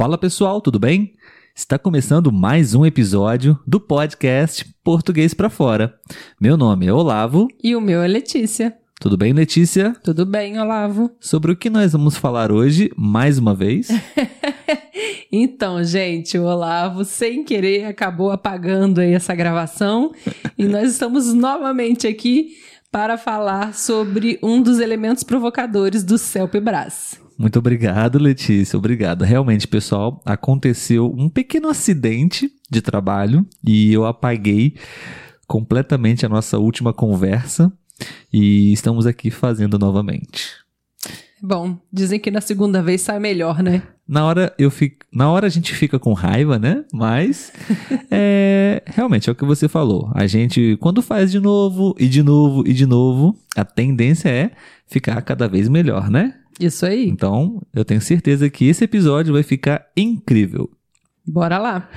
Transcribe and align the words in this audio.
Fala 0.00 0.16
pessoal, 0.16 0.62
tudo 0.62 0.78
bem? 0.78 1.12
Está 1.54 1.78
começando 1.78 2.32
mais 2.32 2.74
um 2.74 2.86
episódio 2.86 3.60
do 3.66 3.78
podcast 3.78 4.64
Português 4.82 5.34
para 5.34 5.50
Fora. 5.50 5.94
Meu 6.40 6.56
nome 6.56 6.86
é 6.86 6.92
Olavo. 6.92 7.48
E 7.62 7.76
o 7.76 7.82
meu 7.82 8.00
é 8.00 8.08
Letícia. 8.08 8.74
Tudo 8.98 9.18
bem, 9.18 9.34
Letícia? 9.34 9.94
Tudo 10.02 10.24
bem, 10.24 10.58
Olavo. 10.58 11.10
Sobre 11.20 11.52
o 11.52 11.56
que 11.56 11.68
nós 11.68 11.92
vamos 11.92 12.16
falar 12.16 12.50
hoje, 12.50 12.90
mais 12.96 13.36
uma 13.36 13.54
vez? 13.54 13.88
então, 15.30 15.84
gente, 15.84 16.38
o 16.38 16.44
Olavo, 16.44 17.04
sem 17.04 17.44
querer, 17.44 17.84
acabou 17.84 18.30
apagando 18.30 19.02
aí 19.02 19.12
essa 19.12 19.34
gravação 19.34 20.14
e 20.56 20.64
nós 20.64 20.92
estamos 20.92 21.34
novamente 21.34 22.06
aqui 22.06 22.52
para 22.90 23.18
falar 23.18 23.74
sobre 23.74 24.38
um 24.42 24.62
dos 24.62 24.78
elementos 24.80 25.22
provocadores 25.22 26.02
do 26.02 26.16
Celpebras. 26.16 27.20
Muito 27.40 27.58
obrigado, 27.58 28.18
Letícia. 28.18 28.76
Obrigado. 28.76 29.24
Realmente, 29.24 29.66
pessoal, 29.66 30.20
aconteceu 30.26 31.10
um 31.16 31.26
pequeno 31.26 31.70
acidente 31.70 32.52
de 32.70 32.82
trabalho 32.82 33.46
e 33.66 33.90
eu 33.90 34.04
apaguei 34.04 34.74
completamente 35.46 36.26
a 36.26 36.28
nossa 36.28 36.58
última 36.58 36.92
conversa 36.92 37.72
e 38.30 38.70
estamos 38.74 39.06
aqui 39.06 39.30
fazendo 39.30 39.78
novamente. 39.78 40.50
Bom, 41.42 41.78
dizem 41.90 42.20
que 42.20 42.30
na 42.30 42.42
segunda 42.42 42.82
vez 42.82 43.00
sai 43.00 43.18
melhor, 43.18 43.62
né? 43.62 43.84
Na 44.06 44.26
hora 44.26 44.54
eu 44.58 44.70
fico, 44.70 45.06
na 45.10 45.30
hora 45.30 45.46
a 45.46 45.50
gente 45.50 45.74
fica 45.74 45.98
com 45.98 46.12
raiva, 46.12 46.58
né? 46.58 46.84
Mas 46.92 47.54
é, 48.12 48.82
realmente 48.84 49.30
é 49.30 49.32
o 49.32 49.34
que 49.34 49.46
você 49.46 49.66
falou. 49.66 50.12
A 50.14 50.26
gente 50.26 50.76
quando 50.78 51.00
faz 51.00 51.30
de 51.30 51.40
novo 51.40 51.94
e 51.98 52.06
de 52.06 52.22
novo 52.22 52.68
e 52.68 52.74
de 52.74 52.84
novo, 52.84 53.34
a 53.56 53.64
tendência 53.64 54.28
é 54.28 54.50
ficar 54.86 55.22
cada 55.22 55.48
vez 55.48 55.70
melhor, 55.70 56.10
né? 56.10 56.34
Isso 56.58 56.84
aí. 56.84 57.08
Então, 57.08 57.60
eu 57.74 57.84
tenho 57.84 58.00
certeza 58.00 58.48
que 58.50 58.66
esse 58.66 58.84
episódio 58.84 59.32
vai 59.32 59.42
ficar 59.42 59.86
incrível. 59.96 60.70
Bora 61.26 61.58
lá. 61.58 61.88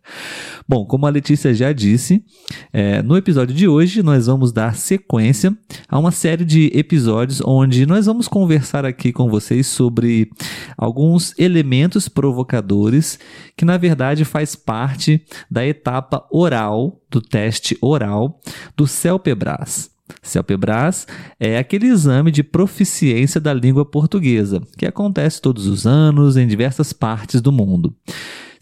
Bom, 0.66 0.84
como 0.86 1.06
a 1.06 1.10
Letícia 1.10 1.54
já 1.54 1.72
disse, 1.72 2.24
é, 2.72 3.02
no 3.02 3.16
episódio 3.16 3.54
de 3.54 3.68
hoje 3.68 4.02
nós 4.02 4.26
vamos 4.26 4.52
dar 4.52 4.74
sequência 4.74 5.56
a 5.88 5.98
uma 5.98 6.10
série 6.10 6.44
de 6.44 6.70
episódios 6.74 7.40
onde 7.44 7.84
nós 7.86 8.06
vamos 8.06 8.26
conversar 8.26 8.84
aqui 8.84 9.12
com 9.12 9.28
vocês 9.28 9.66
sobre 9.66 10.30
alguns 10.76 11.38
elementos 11.38 12.08
provocadores 12.08 13.18
que 13.56 13.64
na 13.64 13.76
verdade 13.76 14.24
faz 14.24 14.56
parte 14.56 15.24
da 15.50 15.64
etapa 15.66 16.26
oral 16.30 17.00
do 17.10 17.20
teste 17.20 17.76
oral 17.80 18.40
do 18.76 18.86
CELPEBRAS. 18.86 19.91
CELPEBRAS 20.20 21.06
é 21.38 21.58
aquele 21.58 21.86
exame 21.86 22.30
de 22.30 22.42
proficiência 22.42 23.40
da 23.40 23.54
língua 23.54 23.84
portuguesa, 23.84 24.60
que 24.76 24.86
acontece 24.86 25.40
todos 25.40 25.66
os 25.66 25.86
anos 25.86 26.36
em 26.36 26.46
diversas 26.46 26.92
partes 26.92 27.40
do 27.40 27.52
mundo. 27.52 27.94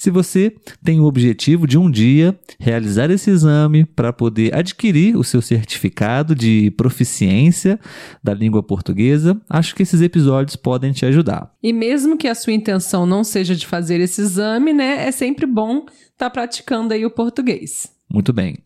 Se 0.01 0.11
você 0.11 0.51
tem 0.83 0.99
o 0.99 1.05
objetivo 1.05 1.67
de 1.67 1.77
um 1.77 1.91
dia 1.91 2.35
realizar 2.59 3.11
esse 3.11 3.29
exame 3.29 3.85
para 3.85 4.15
poder 4.15 4.55
adquirir 4.55 5.15
o 5.15 5.23
seu 5.23 5.43
certificado 5.43 6.35
de 6.35 6.71
proficiência 6.71 7.79
da 8.25 8.33
língua 8.33 8.63
portuguesa, 8.63 9.39
acho 9.47 9.75
que 9.75 9.83
esses 9.83 10.01
episódios 10.01 10.57
podem 10.57 10.91
te 10.91 11.05
ajudar. 11.05 11.53
E 11.63 11.71
mesmo 11.71 12.17
que 12.17 12.29
a 12.29 12.35
sua 12.35 12.55
intenção 12.55 13.05
não 13.05 13.23
seja 13.23 13.55
de 13.55 13.67
fazer 13.67 14.01
esse 14.01 14.23
exame, 14.23 14.73
né, 14.73 15.07
é 15.07 15.13
sempre 15.13 15.45
bom 15.45 15.81
estar 15.81 16.17
tá 16.17 16.31
praticando 16.31 16.95
aí 16.95 17.05
o 17.05 17.11
português. 17.11 18.00
Muito 18.13 18.33
bem. 18.33 18.59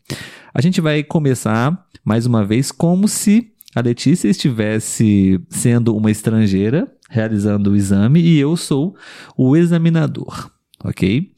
A 0.53 0.59
gente 0.59 0.81
vai 0.81 1.03
começar 1.03 1.85
mais 2.03 2.25
uma 2.25 2.43
vez 2.43 2.71
como 2.71 3.07
se 3.07 3.51
a 3.75 3.81
Letícia 3.81 4.27
estivesse 4.27 5.39
sendo 5.49 5.95
uma 5.95 6.09
estrangeira 6.09 6.91
realizando 7.09 7.71
o 7.71 7.75
exame 7.75 8.19
e 8.19 8.39
eu 8.39 8.57
sou 8.57 8.95
o 9.37 9.55
examinador, 9.55 10.49
ok? 10.83 11.31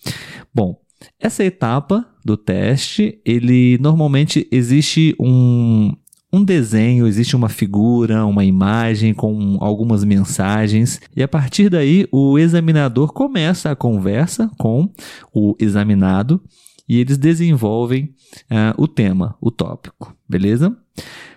Bom, 0.54 0.80
essa 1.20 1.44
etapa 1.44 2.08
do 2.24 2.38
teste, 2.38 3.20
ele 3.26 3.78
normalmente 3.80 4.48
existe 4.52 5.16
um, 5.20 5.94
um 6.32 6.44
desenho, 6.44 7.08
existe 7.08 7.36
uma 7.36 7.50
figura, 7.50 8.26
uma 8.26 8.46
imagem 8.46 9.14
com 9.14 9.58
algumas 9.60 10.04
mensagens, 10.04 11.02
e 11.16 11.22
a 11.22 11.28
partir 11.28 11.70
daí 11.70 12.08
o 12.12 12.40
examinador 12.40 13.12
começa 13.12 13.72
a 13.72 13.76
conversa 13.76 14.50
com 14.58 14.90
o 15.34 15.56
examinado 15.60 16.42
e 16.88 17.00
eles 17.00 17.18
desenvolvem 17.18 18.14
uh, 18.52 18.82
o 18.82 18.88
tema, 18.88 19.36
o 19.42 19.52
tópico, 19.52 20.16
beleza? 20.28 20.76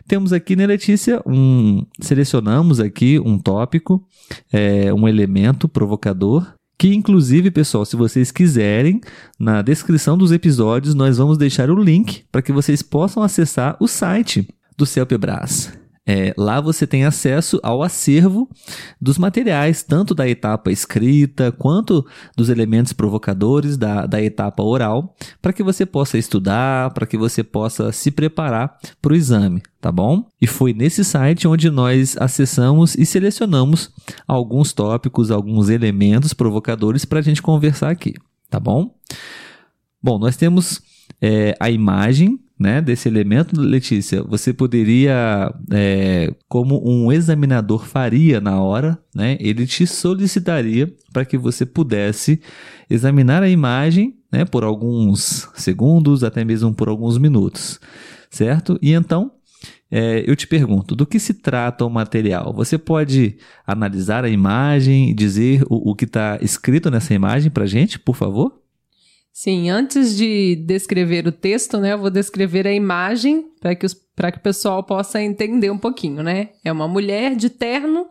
Temos 0.06 0.32
aqui, 0.32 0.56
né, 0.56 0.66
Letícia, 0.66 1.22
um, 1.26 1.84
selecionamos 2.00 2.80
aqui 2.80 3.20
um 3.20 3.38
tópico, 3.38 4.04
é, 4.52 4.92
um 4.92 5.06
elemento 5.06 5.68
provocador, 5.68 6.52
que 6.76 6.94
inclusive, 6.94 7.50
pessoal, 7.50 7.84
se 7.84 7.94
vocês 7.94 8.32
quiserem, 8.32 9.00
na 9.38 9.60
descrição 9.62 10.16
dos 10.16 10.32
episódios 10.32 10.94
nós 10.94 11.18
vamos 11.18 11.36
deixar 11.36 11.70
o 11.70 11.80
link 11.80 12.24
para 12.32 12.42
que 12.42 12.52
vocês 12.52 12.82
possam 12.82 13.22
acessar 13.22 13.76
o 13.78 13.86
site 13.86 14.48
do 14.76 14.86
CELPEBRAS. 14.86 15.78
É, 16.12 16.34
lá 16.36 16.60
você 16.60 16.88
tem 16.88 17.04
acesso 17.04 17.60
ao 17.62 17.84
acervo 17.84 18.50
dos 19.00 19.16
materiais, 19.16 19.84
tanto 19.84 20.12
da 20.12 20.28
etapa 20.28 20.72
escrita 20.72 21.52
quanto 21.52 22.04
dos 22.36 22.48
elementos 22.48 22.92
provocadores 22.92 23.76
da, 23.76 24.06
da 24.06 24.20
etapa 24.20 24.60
oral, 24.60 25.14
para 25.40 25.52
que 25.52 25.62
você 25.62 25.86
possa 25.86 26.18
estudar, 26.18 26.92
para 26.94 27.06
que 27.06 27.16
você 27.16 27.44
possa 27.44 27.92
se 27.92 28.10
preparar 28.10 28.76
para 29.00 29.12
o 29.12 29.14
exame, 29.14 29.62
tá 29.80 29.92
bom? 29.92 30.26
E 30.42 30.48
foi 30.48 30.72
nesse 30.72 31.04
site 31.04 31.46
onde 31.46 31.70
nós 31.70 32.16
acessamos 32.18 32.96
e 32.96 33.06
selecionamos 33.06 33.92
alguns 34.26 34.72
tópicos, 34.72 35.30
alguns 35.30 35.68
elementos 35.68 36.34
provocadores 36.34 37.04
para 37.04 37.20
a 37.20 37.22
gente 37.22 37.40
conversar 37.40 37.88
aqui, 37.88 38.14
tá 38.50 38.58
bom? 38.58 38.96
Bom, 40.02 40.18
nós 40.18 40.36
temos 40.36 40.82
é, 41.22 41.54
a 41.60 41.70
imagem 41.70 42.36
né, 42.60 42.82
desse 42.82 43.08
elemento, 43.08 43.58
Letícia, 43.58 44.22
você 44.22 44.52
poderia, 44.52 45.50
é, 45.72 46.30
como 46.46 46.82
um 46.86 47.10
examinador 47.10 47.86
faria 47.86 48.38
na 48.38 48.60
hora, 48.60 48.98
né, 49.14 49.38
ele 49.40 49.66
te 49.66 49.86
solicitaria 49.86 50.92
para 51.10 51.24
que 51.24 51.38
você 51.38 51.64
pudesse 51.64 52.38
examinar 52.90 53.42
a 53.42 53.48
imagem 53.48 54.14
né, 54.30 54.44
por 54.44 54.62
alguns 54.62 55.48
segundos, 55.54 56.22
até 56.22 56.44
mesmo 56.44 56.74
por 56.74 56.90
alguns 56.90 57.16
minutos, 57.16 57.80
certo? 58.30 58.78
E 58.82 58.92
então, 58.92 59.32
é, 59.90 60.22
eu 60.26 60.36
te 60.36 60.46
pergunto, 60.46 60.94
do 60.94 61.06
que 61.06 61.18
se 61.18 61.32
trata 61.32 61.86
o 61.86 61.90
material? 61.90 62.52
Você 62.52 62.76
pode 62.76 63.38
analisar 63.66 64.22
a 64.22 64.28
imagem 64.28 65.08
e 65.08 65.14
dizer 65.14 65.62
o, 65.62 65.92
o 65.92 65.94
que 65.94 66.04
está 66.04 66.38
escrito 66.42 66.90
nessa 66.90 67.14
imagem 67.14 67.50
para 67.50 67.64
gente, 67.64 67.98
por 67.98 68.14
favor? 68.14 68.59
Sim, 69.32 69.70
antes 69.70 70.16
de 70.16 70.56
descrever 70.56 71.26
o 71.26 71.32
texto, 71.32 71.78
né, 71.78 71.92
eu 71.92 71.98
vou 71.98 72.10
descrever 72.10 72.66
a 72.66 72.72
imagem 72.72 73.46
para 73.60 73.74
que, 73.74 73.86
que 73.88 74.38
o 74.38 74.42
pessoal 74.42 74.82
possa 74.82 75.22
entender 75.22 75.70
um 75.70 75.78
pouquinho, 75.78 76.22
né? 76.22 76.50
É 76.64 76.70
uma 76.70 76.88
mulher 76.88 77.36
de 77.36 77.48
terno 77.48 78.06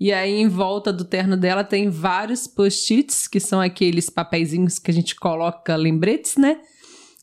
e 0.00 0.12
aí 0.12 0.32
em 0.32 0.48
volta 0.48 0.92
do 0.92 1.04
terno 1.04 1.36
dela 1.36 1.62
tem 1.62 1.88
vários 1.88 2.48
post-its, 2.48 3.28
que 3.28 3.38
são 3.38 3.60
aqueles 3.60 4.10
papeizinhos 4.10 4.78
que 4.78 4.90
a 4.90 4.94
gente 4.94 5.14
coloca 5.14 5.76
lembretes, 5.76 6.36
né? 6.36 6.58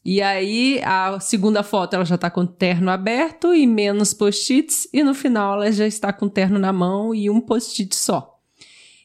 E 0.05 0.21
aí 0.21 0.81
a 0.85 1.19
segunda 1.19 1.61
foto 1.61 1.95
ela 1.95 2.05
já 2.05 2.15
está 2.15 2.29
com 2.29 2.41
o 2.41 2.47
terno 2.47 2.89
aberto 2.89 3.53
e 3.53 3.67
menos 3.67 4.13
post-its 4.13 4.87
e 4.93 5.03
no 5.03 5.13
final 5.13 5.55
ela 5.55 5.71
já 5.71 5.85
está 5.85 6.13
com 6.13 6.27
o 6.27 6.29
terno 6.29 6.57
na 6.57 6.71
mão 6.71 7.13
e 7.13 7.29
um 7.29 7.41
post-it 7.41 7.93
só. 7.95 8.38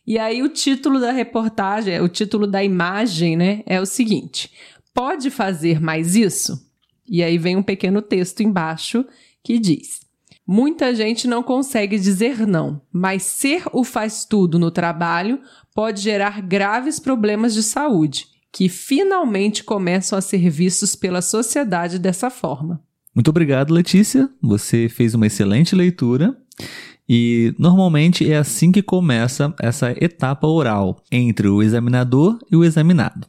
E 0.06 0.18
aí 0.18 0.42
o 0.42 0.48
título 0.48 1.00
da 1.00 1.10
reportagem, 1.10 2.00
o 2.00 2.08
título 2.08 2.46
da 2.46 2.62
imagem, 2.62 3.36
né, 3.36 3.62
é 3.66 3.80
o 3.80 3.86
seguinte: 3.86 4.50
Pode 4.92 5.30
fazer 5.30 5.80
mais 5.80 6.14
isso? 6.14 6.70
E 7.08 7.22
aí 7.22 7.38
vem 7.38 7.56
um 7.56 7.62
pequeno 7.62 8.02
texto 8.02 8.42
embaixo 8.42 9.04
que 9.42 9.58
diz: 9.58 10.00
Muita 10.46 10.94
gente 10.94 11.26
não 11.26 11.42
consegue 11.42 11.98
dizer 11.98 12.46
não, 12.46 12.80
mas 12.92 13.22
ser 13.22 13.64
o 13.72 13.82
faz 13.82 14.26
tudo 14.26 14.58
no 14.58 14.70
trabalho 14.70 15.40
pode 15.74 16.02
gerar 16.02 16.42
graves 16.42 17.00
problemas 17.00 17.54
de 17.54 17.62
saúde, 17.62 18.26
que 18.52 18.68
finalmente 18.68 19.64
começam 19.64 20.18
a 20.18 20.22
ser 20.22 20.50
vistos 20.50 20.94
pela 20.94 21.22
sociedade 21.22 21.98
dessa 21.98 22.28
forma. 22.28 22.82
Muito 23.14 23.28
obrigado, 23.28 23.72
Letícia. 23.72 24.28
Você 24.42 24.88
fez 24.88 25.14
uma 25.14 25.26
excelente 25.26 25.74
leitura. 25.74 26.36
E 27.08 27.54
normalmente 27.58 28.30
é 28.30 28.38
assim 28.38 28.72
que 28.72 28.82
começa 28.82 29.54
essa 29.60 29.90
etapa 29.92 30.46
oral 30.46 30.96
entre 31.10 31.48
o 31.48 31.62
examinador 31.62 32.38
e 32.50 32.56
o 32.56 32.64
examinado. 32.64 33.26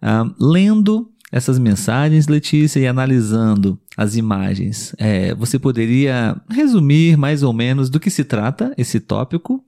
Ah, 0.00 0.24
lendo 0.38 1.10
essas 1.32 1.58
mensagens, 1.58 2.28
Letícia, 2.28 2.78
e 2.78 2.86
analisando 2.86 3.76
as 3.96 4.14
imagens, 4.14 4.94
é, 4.98 5.34
você 5.34 5.58
poderia 5.58 6.40
resumir 6.48 7.16
mais 7.16 7.42
ou 7.42 7.52
menos 7.52 7.90
do 7.90 7.98
que 7.98 8.10
se 8.10 8.22
trata 8.22 8.72
esse 8.78 9.00
tópico? 9.00 9.64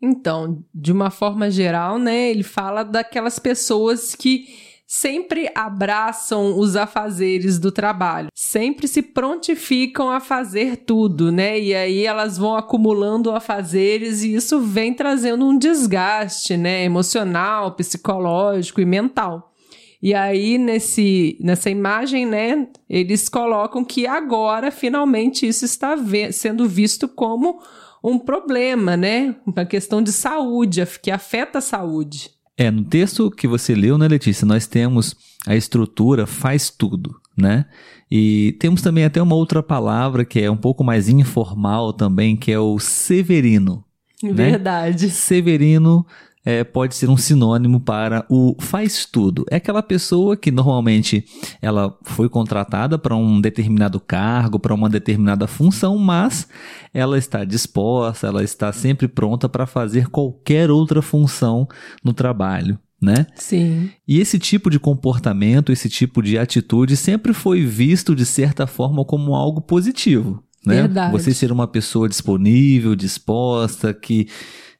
Então, 0.00 0.62
de 0.72 0.92
uma 0.92 1.10
forma 1.10 1.50
geral, 1.50 1.98
né, 1.98 2.30
ele 2.30 2.42
fala 2.42 2.84
daquelas 2.84 3.38
pessoas 3.38 4.14
que 4.14 4.46
sempre 4.94 5.50
abraçam 5.56 6.56
os 6.56 6.76
afazeres 6.76 7.58
do 7.58 7.72
trabalho, 7.72 8.28
sempre 8.32 8.86
se 8.86 9.02
prontificam 9.02 10.08
a 10.08 10.20
fazer 10.20 10.76
tudo, 10.76 11.32
né? 11.32 11.58
E 11.58 11.74
aí 11.74 12.06
elas 12.06 12.38
vão 12.38 12.54
acumulando 12.54 13.32
afazeres 13.32 14.22
e 14.22 14.36
isso 14.36 14.60
vem 14.60 14.94
trazendo 14.94 15.44
um 15.44 15.58
desgaste, 15.58 16.56
né, 16.56 16.84
emocional, 16.84 17.72
psicológico 17.72 18.80
e 18.80 18.84
mental. 18.84 19.52
E 20.00 20.14
aí, 20.14 20.58
nesse, 20.58 21.36
nessa 21.40 21.68
imagem, 21.68 22.24
né, 22.24 22.68
eles 22.88 23.28
colocam 23.28 23.84
que 23.84 24.06
agora, 24.06 24.70
finalmente, 24.70 25.44
isso 25.44 25.64
está 25.64 25.96
sendo 26.30 26.68
visto 26.68 27.08
como 27.08 27.60
um 28.02 28.16
problema, 28.16 28.96
né? 28.96 29.34
Uma 29.44 29.64
questão 29.64 30.00
de 30.00 30.12
saúde, 30.12 30.86
que 31.02 31.10
afeta 31.10 31.58
a 31.58 31.62
saúde. 31.62 32.30
É, 32.56 32.70
no 32.70 32.84
texto 32.84 33.30
que 33.30 33.48
você 33.48 33.74
leu, 33.74 33.98
né, 33.98 34.06
Letícia, 34.06 34.46
nós 34.46 34.66
temos 34.66 35.16
a 35.46 35.56
estrutura 35.56 36.26
faz 36.26 36.70
tudo, 36.70 37.16
né? 37.36 37.66
E 38.10 38.56
temos 38.60 38.80
também 38.80 39.04
até 39.04 39.20
uma 39.20 39.34
outra 39.34 39.62
palavra 39.62 40.24
que 40.24 40.40
é 40.40 40.50
um 40.50 40.56
pouco 40.56 40.84
mais 40.84 41.08
informal 41.08 41.92
também, 41.92 42.36
que 42.36 42.52
é 42.52 42.58
o 42.58 42.78
severino. 42.78 43.84
Né? 44.22 44.32
Verdade. 44.32 45.06
Né? 45.06 45.12
Severino 45.12 46.06
é, 46.44 46.62
pode 46.62 46.94
ser 46.94 47.08
um 47.08 47.16
sinônimo 47.16 47.80
para 47.80 48.26
o 48.28 48.54
faz 48.60 49.06
tudo. 49.06 49.46
É 49.50 49.56
aquela 49.56 49.82
pessoa 49.82 50.36
que 50.36 50.50
normalmente 50.50 51.24
ela 51.62 51.96
foi 52.04 52.28
contratada 52.28 52.98
para 52.98 53.16
um 53.16 53.40
determinado 53.40 53.98
cargo, 53.98 54.58
para 54.58 54.74
uma 54.74 54.90
determinada 54.90 55.46
função, 55.46 55.96
mas 55.96 56.46
ela 56.92 57.16
está 57.16 57.44
disposta, 57.44 58.26
ela 58.26 58.44
está 58.44 58.72
sempre 58.72 59.08
pronta 59.08 59.48
para 59.48 59.66
fazer 59.66 60.08
qualquer 60.08 60.70
outra 60.70 61.00
função 61.00 61.66
no 62.02 62.12
trabalho. 62.12 62.78
Né? 63.00 63.26
Sim. 63.34 63.90
E 64.08 64.18
esse 64.18 64.38
tipo 64.38 64.70
de 64.70 64.78
comportamento, 64.78 65.70
esse 65.70 65.90
tipo 65.90 66.22
de 66.22 66.38
atitude 66.38 66.96
sempre 66.96 67.34
foi 67.34 67.62
visto 67.62 68.14
de 68.14 68.24
certa 68.24 68.66
forma 68.66 69.04
como 69.04 69.34
algo 69.34 69.60
positivo. 69.60 70.42
Né? 70.64 70.76
Verdade. 70.76 71.12
Você 71.12 71.34
ser 71.34 71.52
uma 71.52 71.66
pessoa 71.66 72.08
disponível, 72.08 72.96
disposta, 72.96 73.92
que 73.92 74.28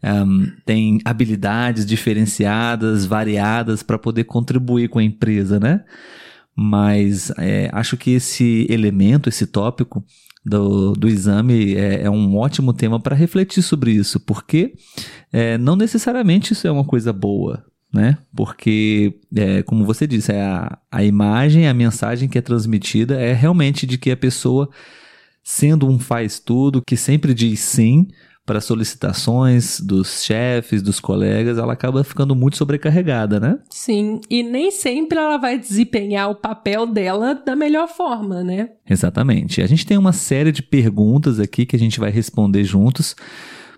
um, 0.04 0.46
tem 0.66 1.00
habilidades 1.04 1.86
diferenciadas, 1.86 3.06
variadas 3.06 3.82
para 3.82 3.98
poder 3.98 4.24
contribuir 4.24 4.88
com 4.88 4.98
a 4.98 5.04
empresa, 5.04 5.58
né? 5.58 5.82
Mas 6.54 7.32
é, 7.38 7.70
acho 7.72 7.96
que 7.96 8.10
esse 8.12 8.66
elemento, 8.68 9.28
esse 9.28 9.46
tópico 9.46 10.04
do, 10.44 10.92
do 10.92 11.08
exame 11.08 11.74
é, 11.74 12.02
é 12.02 12.10
um 12.10 12.36
ótimo 12.36 12.72
tema 12.72 13.00
para 13.00 13.16
refletir 13.16 13.62
sobre 13.62 13.92
isso, 13.92 14.20
porque 14.20 14.74
é, 15.32 15.56
não 15.56 15.74
necessariamente 15.74 16.52
isso 16.52 16.66
é 16.66 16.70
uma 16.70 16.84
coisa 16.84 17.12
boa, 17.12 17.64
né? 17.92 18.18
Porque, 18.36 19.14
é, 19.34 19.62
como 19.62 19.84
você 19.84 20.06
disse, 20.06 20.32
é 20.32 20.42
a, 20.42 20.78
a 20.92 21.02
imagem, 21.02 21.66
a 21.66 21.74
mensagem 21.74 22.28
que 22.28 22.36
é 22.36 22.42
transmitida 22.42 23.20
é 23.20 23.32
realmente 23.32 23.86
de 23.86 23.96
que 23.96 24.10
a 24.10 24.16
pessoa, 24.16 24.68
sendo 25.42 25.88
um 25.88 25.98
faz 25.98 26.38
tudo, 26.38 26.82
que 26.86 26.96
sempre 26.96 27.32
diz 27.32 27.60
sim, 27.60 28.06
para 28.46 28.60
solicitações 28.60 29.80
dos 29.80 30.22
chefes, 30.22 30.82
dos 30.82 31.00
colegas, 31.00 31.56
ela 31.56 31.72
acaba 31.72 32.04
ficando 32.04 32.34
muito 32.34 32.56
sobrecarregada, 32.58 33.40
né? 33.40 33.58
Sim, 33.70 34.20
e 34.28 34.42
nem 34.42 34.70
sempre 34.70 35.18
ela 35.18 35.38
vai 35.38 35.58
desempenhar 35.58 36.30
o 36.30 36.34
papel 36.34 36.86
dela 36.86 37.34
da 37.34 37.56
melhor 37.56 37.88
forma, 37.88 38.44
né? 38.44 38.70
Exatamente. 38.88 39.62
A 39.62 39.66
gente 39.66 39.86
tem 39.86 39.96
uma 39.96 40.12
série 40.12 40.52
de 40.52 40.62
perguntas 40.62 41.40
aqui 41.40 41.64
que 41.64 41.76
a 41.76 41.78
gente 41.78 41.98
vai 41.98 42.10
responder 42.10 42.64
juntos 42.64 43.16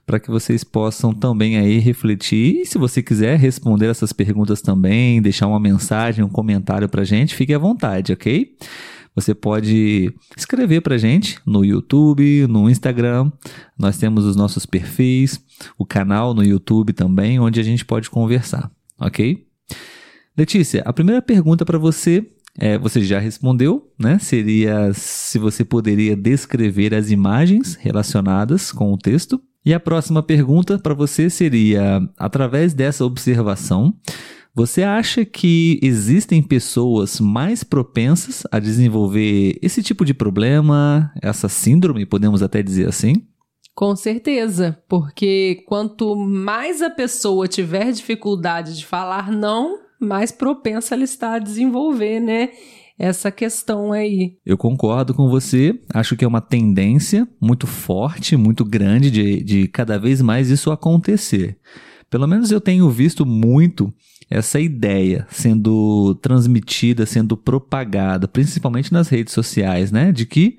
para 0.05 0.21
que 0.21 0.31
vocês 0.31 0.63
possam 0.63 1.13
também 1.13 1.59
aí 1.59 1.79
refletir. 1.79 2.63
E 2.63 2.67
se 2.67 2.79
você 2.79 3.03
quiser 3.03 3.39
responder 3.39 3.87
essas 3.87 4.13
perguntas 4.13 4.63
também, 4.63 5.21
deixar 5.21 5.49
uma 5.49 5.59
mensagem, 5.59 6.25
um 6.25 6.29
comentário 6.29 6.89
para 6.89 7.03
a 7.03 7.05
gente, 7.05 7.35
fique 7.35 7.53
à 7.53 7.59
vontade, 7.59 8.13
ok? 8.13 8.57
Você 9.17 9.35
pode 9.35 10.15
escrever 10.37 10.83
para 10.83 10.99
gente 10.99 11.41
no 11.47 11.65
YouTube, 11.65 12.47
no 12.47 12.69
Instagram. 12.69 13.33
Nós 13.77 13.97
temos 13.97 14.27
os 14.27 14.37
nossos 14.37 14.67
perfis, 14.67 15.41
o 15.79 15.87
canal 15.87 16.35
no 16.35 16.45
YouTube 16.45 16.93
também, 16.93 17.41
onde 17.41 17.59
a 17.59 17.63
gente 17.63 17.85
pode 17.85 18.11
conversar, 18.11 18.71
ok? 19.01 19.47
Letícia, 20.37 20.83
a 20.85 20.93
primeira 20.93 21.23
pergunta 21.23 21.65
para 21.65 21.79
você 21.79 22.31
é, 22.59 22.79
você 22.79 23.03
já 23.03 23.19
respondeu, 23.19 23.91
né? 23.99 24.19
Seria 24.19 24.93
se 24.95 25.39
você 25.39 25.65
poderia 25.65 26.17
descrever 26.17 26.95
as 26.95 27.11
imagens 27.11 27.75
relacionadas 27.75 28.73
com 28.73 28.93
o 28.93 28.99
texto. 28.99 29.41
E 29.65 29.75
a 29.75 29.81
próxima 29.81 30.23
pergunta 30.23 30.79
para 30.79 30.95
você 30.95 31.29
seria: 31.29 32.01
através 32.17 32.73
dessa 32.73 33.05
observação, 33.05 33.95
você 34.57 34.83
acha 34.83 35.23
que 35.23 35.79
existem 35.83 36.43
pessoas 36.43 37.21
mais 37.21 37.63
propensas 37.63 38.43
a 38.51 38.59
desenvolver 38.59 39.59
esse 39.61 39.83
tipo 39.83 40.03
de 40.03 40.15
problema, 40.15 41.13
essa 41.21 41.47
síndrome, 41.47 42.07
podemos 42.07 42.43
até 42.43 42.63
dizer 42.63 42.89
assim? 42.89 43.17
Com 43.75 43.95
certeza, 43.95 44.83
porque 44.89 45.63
quanto 45.67 46.17
mais 46.17 46.81
a 46.81 46.89
pessoa 46.89 47.47
tiver 47.47 47.93
dificuldade 47.93 48.79
de 48.79 48.87
falar 48.87 49.31
não, 49.31 49.79
mais 50.01 50.33
propensa 50.33 50.95
ela 50.95 51.05
está 51.05 51.35
a 51.35 51.39
desenvolver, 51.39 52.19
né? 52.19 52.49
Essa 52.99 53.31
questão 53.31 53.93
aí. 53.93 54.39
Eu 54.47 54.57
concordo 54.57 55.13
com 55.13 55.29
você. 55.29 55.79
Acho 55.93 56.17
que 56.17 56.25
é 56.25 56.29
uma 56.29 56.41
tendência 56.41 57.29
muito 57.39 57.67
forte, 57.67 58.39
muito 58.39 58.65
grande 58.65 59.11
de, 59.11 59.45
de 59.45 59.69
cada 59.69 59.99
vez 59.99 60.23
mais 60.23 60.49
isso 60.49 60.71
acontecer. 60.71 61.59
Pelo 62.09 62.27
menos 62.27 62.51
eu 62.51 62.61
tenho 62.61 62.89
visto 62.89 63.27
muito 63.27 63.93
essa 64.29 64.59
ideia 64.61 65.27
sendo 65.31 66.15
transmitida, 66.17 67.07
sendo 67.07 67.37
propagada, 67.37 68.27
principalmente 68.27 68.93
nas 68.93 69.09
redes 69.09 69.33
sociais, 69.33 69.93
né? 69.93 70.13
De 70.13 70.27
que 70.27 70.59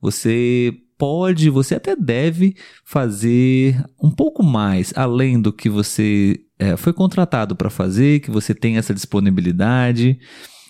você 0.00 0.74
pode, 0.98 1.50
você 1.50 1.74
até 1.74 1.96
deve 1.96 2.54
fazer 2.84 3.84
um 4.00 4.10
pouco 4.10 4.42
mais 4.42 4.92
além 4.96 5.40
do 5.40 5.52
que 5.52 5.68
você 5.68 6.40
é, 6.58 6.76
foi 6.76 6.92
contratado 6.92 7.56
para 7.56 7.68
fazer, 7.68 8.20
que 8.20 8.30
você 8.30 8.54
tem 8.54 8.76
essa 8.76 8.94
disponibilidade, 8.94 10.18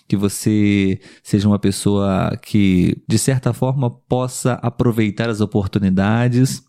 que 0.07 0.17
você 0.17 0.99
seja 1.21 1.47
uma 1.47 1.59
pessoa 1.59 2.37
que, 2.41 2.97
de 3.07 3.17
certa 3.17 3.53
forma, 3.53 3.89
possa 3.89 4.53
aproveitar 4.53 5.29
as 5.29 5.39
oportunidades. 5.39 6.63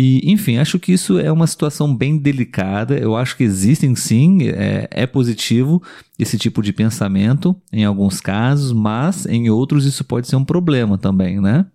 E, 0.00 0.30
enfim, 0.30 0.58
acho 0.58 0.78
que 0.78 0.92
isso 0.92 1.18
é 1.18 1.32
uma 1.32 1.48
situação 1.48 1.92
bem 1.92 2.16
delicada. 2.16 2.96
Eu 2.96 3.16
acho 3.16 3.36
que 3.36 3.42
existem 3.42 3.96
sim, 3.96 4.48
é, 4.48 4.86
é, 4.92 5.06
positivo 5.08 5.82
esse 6.16 6.38
tipo 6.38 6.62
de 6.62 6.72
pensamento 6.72 7.60
em 7.72 7.84
alguns 7.84 8.20
casos, 8.20 8.72
mas 8.72 9.26
em 9.26 9.50
outros 9.50 9.84
isso 9.84 10.04
pode 10.04 10.28
ser 10.28 10.36
um 10.36 10.44
problema 10.44 10.96
também, 10.96 11.40
né? 11.40 11.66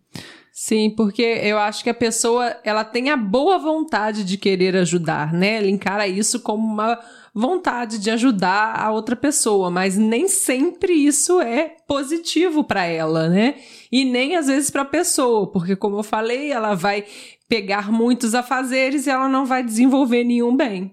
Sim, 0.54 0.94
porque 0.96 1.22
eu 1.22 1.60
acho 1.60 1.84
que 1.84 1.90
a 1.90 1.94
pessoa 1.94 2.56
ela 2.64 2.86
tem 2.86 3.10
a 3.10 3.18
boa 3.18 3.60
vontade 3.60 4.24
de 4.24 4.38
querer 4.38 4.78
ajudar, 4.78 5.34
né? 5.34 5.58
Ela 5.58 5.68
encara 5.68 6.08
isso 6.08 6.40
como 6.40 6.66
uma 6.66 6.98
vontade 7.36 7.98
de 7.98 8.10
ajudar 8.10 8.80
a 8.80 8.90
outra 8.92 9.18
pessoa, 9.18 9.70
mas 9.70 9.98
nem 9.98 10.30
sempre 10.30 10.94
isso 10.94 11.42
é 11.42 11.76
positivo 11.86 12.64
para 12.64 12.86
ela, 12.86 13.28
né? 13.28 13.56
E 13.92 14.06
nem 14.06 14.38
às 14.38 14.48
vezes 14.48 14.70
para 14.70 14.84
a 14.84 14.86
pessoa, 14.86 15.52
porque 15.52 15.76
como 15.76 15.98
eu 15.98 16.04
falei, 16.04 16.52
ela 16.52 16.74
vai 16.74 17.04
pegar 17.54 17.92
muitos 17.92 18.34
afazeres 18.34 19.06
e 19.06 19.12
ela 19.12 19.30
não 19.30 19.46
vai 19.46 19.64
desenvolver 19.64 20.24
nenhum 20.24 20.58
bem. 20.58 20.92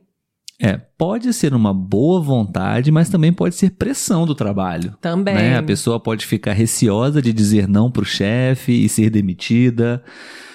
É, 0.61 0.77
pode 0.77 1.33
ser 1.33 1.55
uma 1.55 1.73
boa 1.73 2.21
vontade, 2.21 2.93
mas 2.93 3.09
também 3.09 3.33
pode 3.33 3.55
ser 3.55 3.71
pressão 3.71 4.27
do 4.27 4.35
trabalho. 4.35 4.95
Também. 5.01 5.35
Né? 5.35 5.57
A 5.57 5.63
pessoa 5.63 5.99
pode 5.99 6.27
ficar 6.27 6.53
receosa 6.53 7.23
de 7.23 7.33
dizer 7.33 7.67
não 7.67 7.91
para 7.91 8.03
o 8.03 8.05
chefe 8.05 8.73
e 8.73 8.91
ser 8.91 9.09
demitida, 9.09 10.05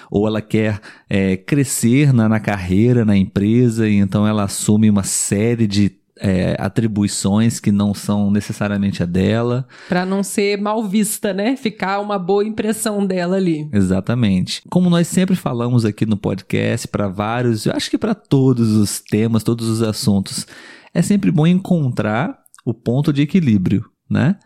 ou 0.08 0.28
ela 0.28 0.40
quer 0.40 0.80
é, 1.10 1.36
crescer 1.36 2.12
na, 2.12 2.28
na 2.28 2.38
carreira, 2.38 3.04
na 3.04 3.16
empresa, 3.16 3.88
e 3.88 3.96
então 3.96 4.24
ela 4.24 4.44
assume 4.44 4.88
uma 4.88 5.02
série 5.02 5.66
de 5.66 5.90
é, 6.18 6.56
atribuições 6.58 7.60
que 7.60 7.70
não 7.70 7.92
são 7.92 8.30
necessariamente 8.30 9.02
a 9.02 9.06
dela. 9.06 9.66
Para 9.88 10.06
não 10.06 10.22
ser 10.22 10.60
mal 10.60 10.84
vista, 10.84 11.32
né? 11.32 11.56
Ficar 11.56 12.00
uma 12.00 12.18
boa 12.18 12.44
impressão 12.44 13.04
dela 13.06 13.36
ali. 13.36 13.68
Exatamente. 13.72 14.62
Como 14.70 14.90
nós 14.90 15.06
sempre 15.06 15.36
falamos 15.36 15.84
aqui 15.84 16.06
no 16.06 16.16
podcast, 16.16 16.88
para 16.88 17.08
vários, 17.08 17.66
eu 17.66 17.72
acho 17.72 17.90
que 17.90 17.98
para 17.98 18.14
todos 18.14 18.72
os 18.72 19.00
temas, 19.00 19.42
todos 19.42 19.68
os 19.68 19.82
assuntos, 19.82 20.46
é 20.94 21.02
sempre 21.02 21.30
bom 21.30 21.46
encontrar 21.46 22.38
o 22.64 22.72
ponto 22.72 23.12
de 23.12 23.22
equilíbrio, 23.22 23.84
né? 24.10 24.36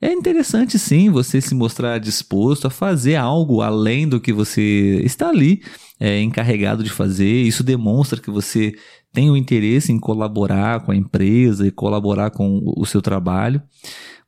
É 0.00 0.12
interessante 0.12 0.78
sim 0.78 1.08
você 1.08 1.40
se 1.40 1.54
mostrar 1.54 1.98
disposto 1.98 2.66
a 2.66 2.70
fazer 2.70 3.16
algo 3.16 3.62
além 3.62 4.06
do 4.06 4.20
que 4.20 4.34
você 4.34 5.00
está 5.02 5.30
ali 5.30 5.62
é, 5.98 6.20
encarregado 6.20 6.84
de 6.84 6.90
fazer. 6.90 7.42
Isso 7.42 7.64
demonstra 7.64 8.20
que 8.20 8.30
você 8.30 8.74
tem 9.14 9.30
o 9.30 9.36
interesse 9.36 9.92
em 9.92 9.98
colaborar 9.98 10.80
com 10.80 10.90
a 10.90 10.96
empresa 10.96 11.66
e 11.66 11.70
colaborar 11.70 12.30
com 12.30 12.60
o 12.76 12.84
seu 12.84 13.00
trabalho. 13.00 13.62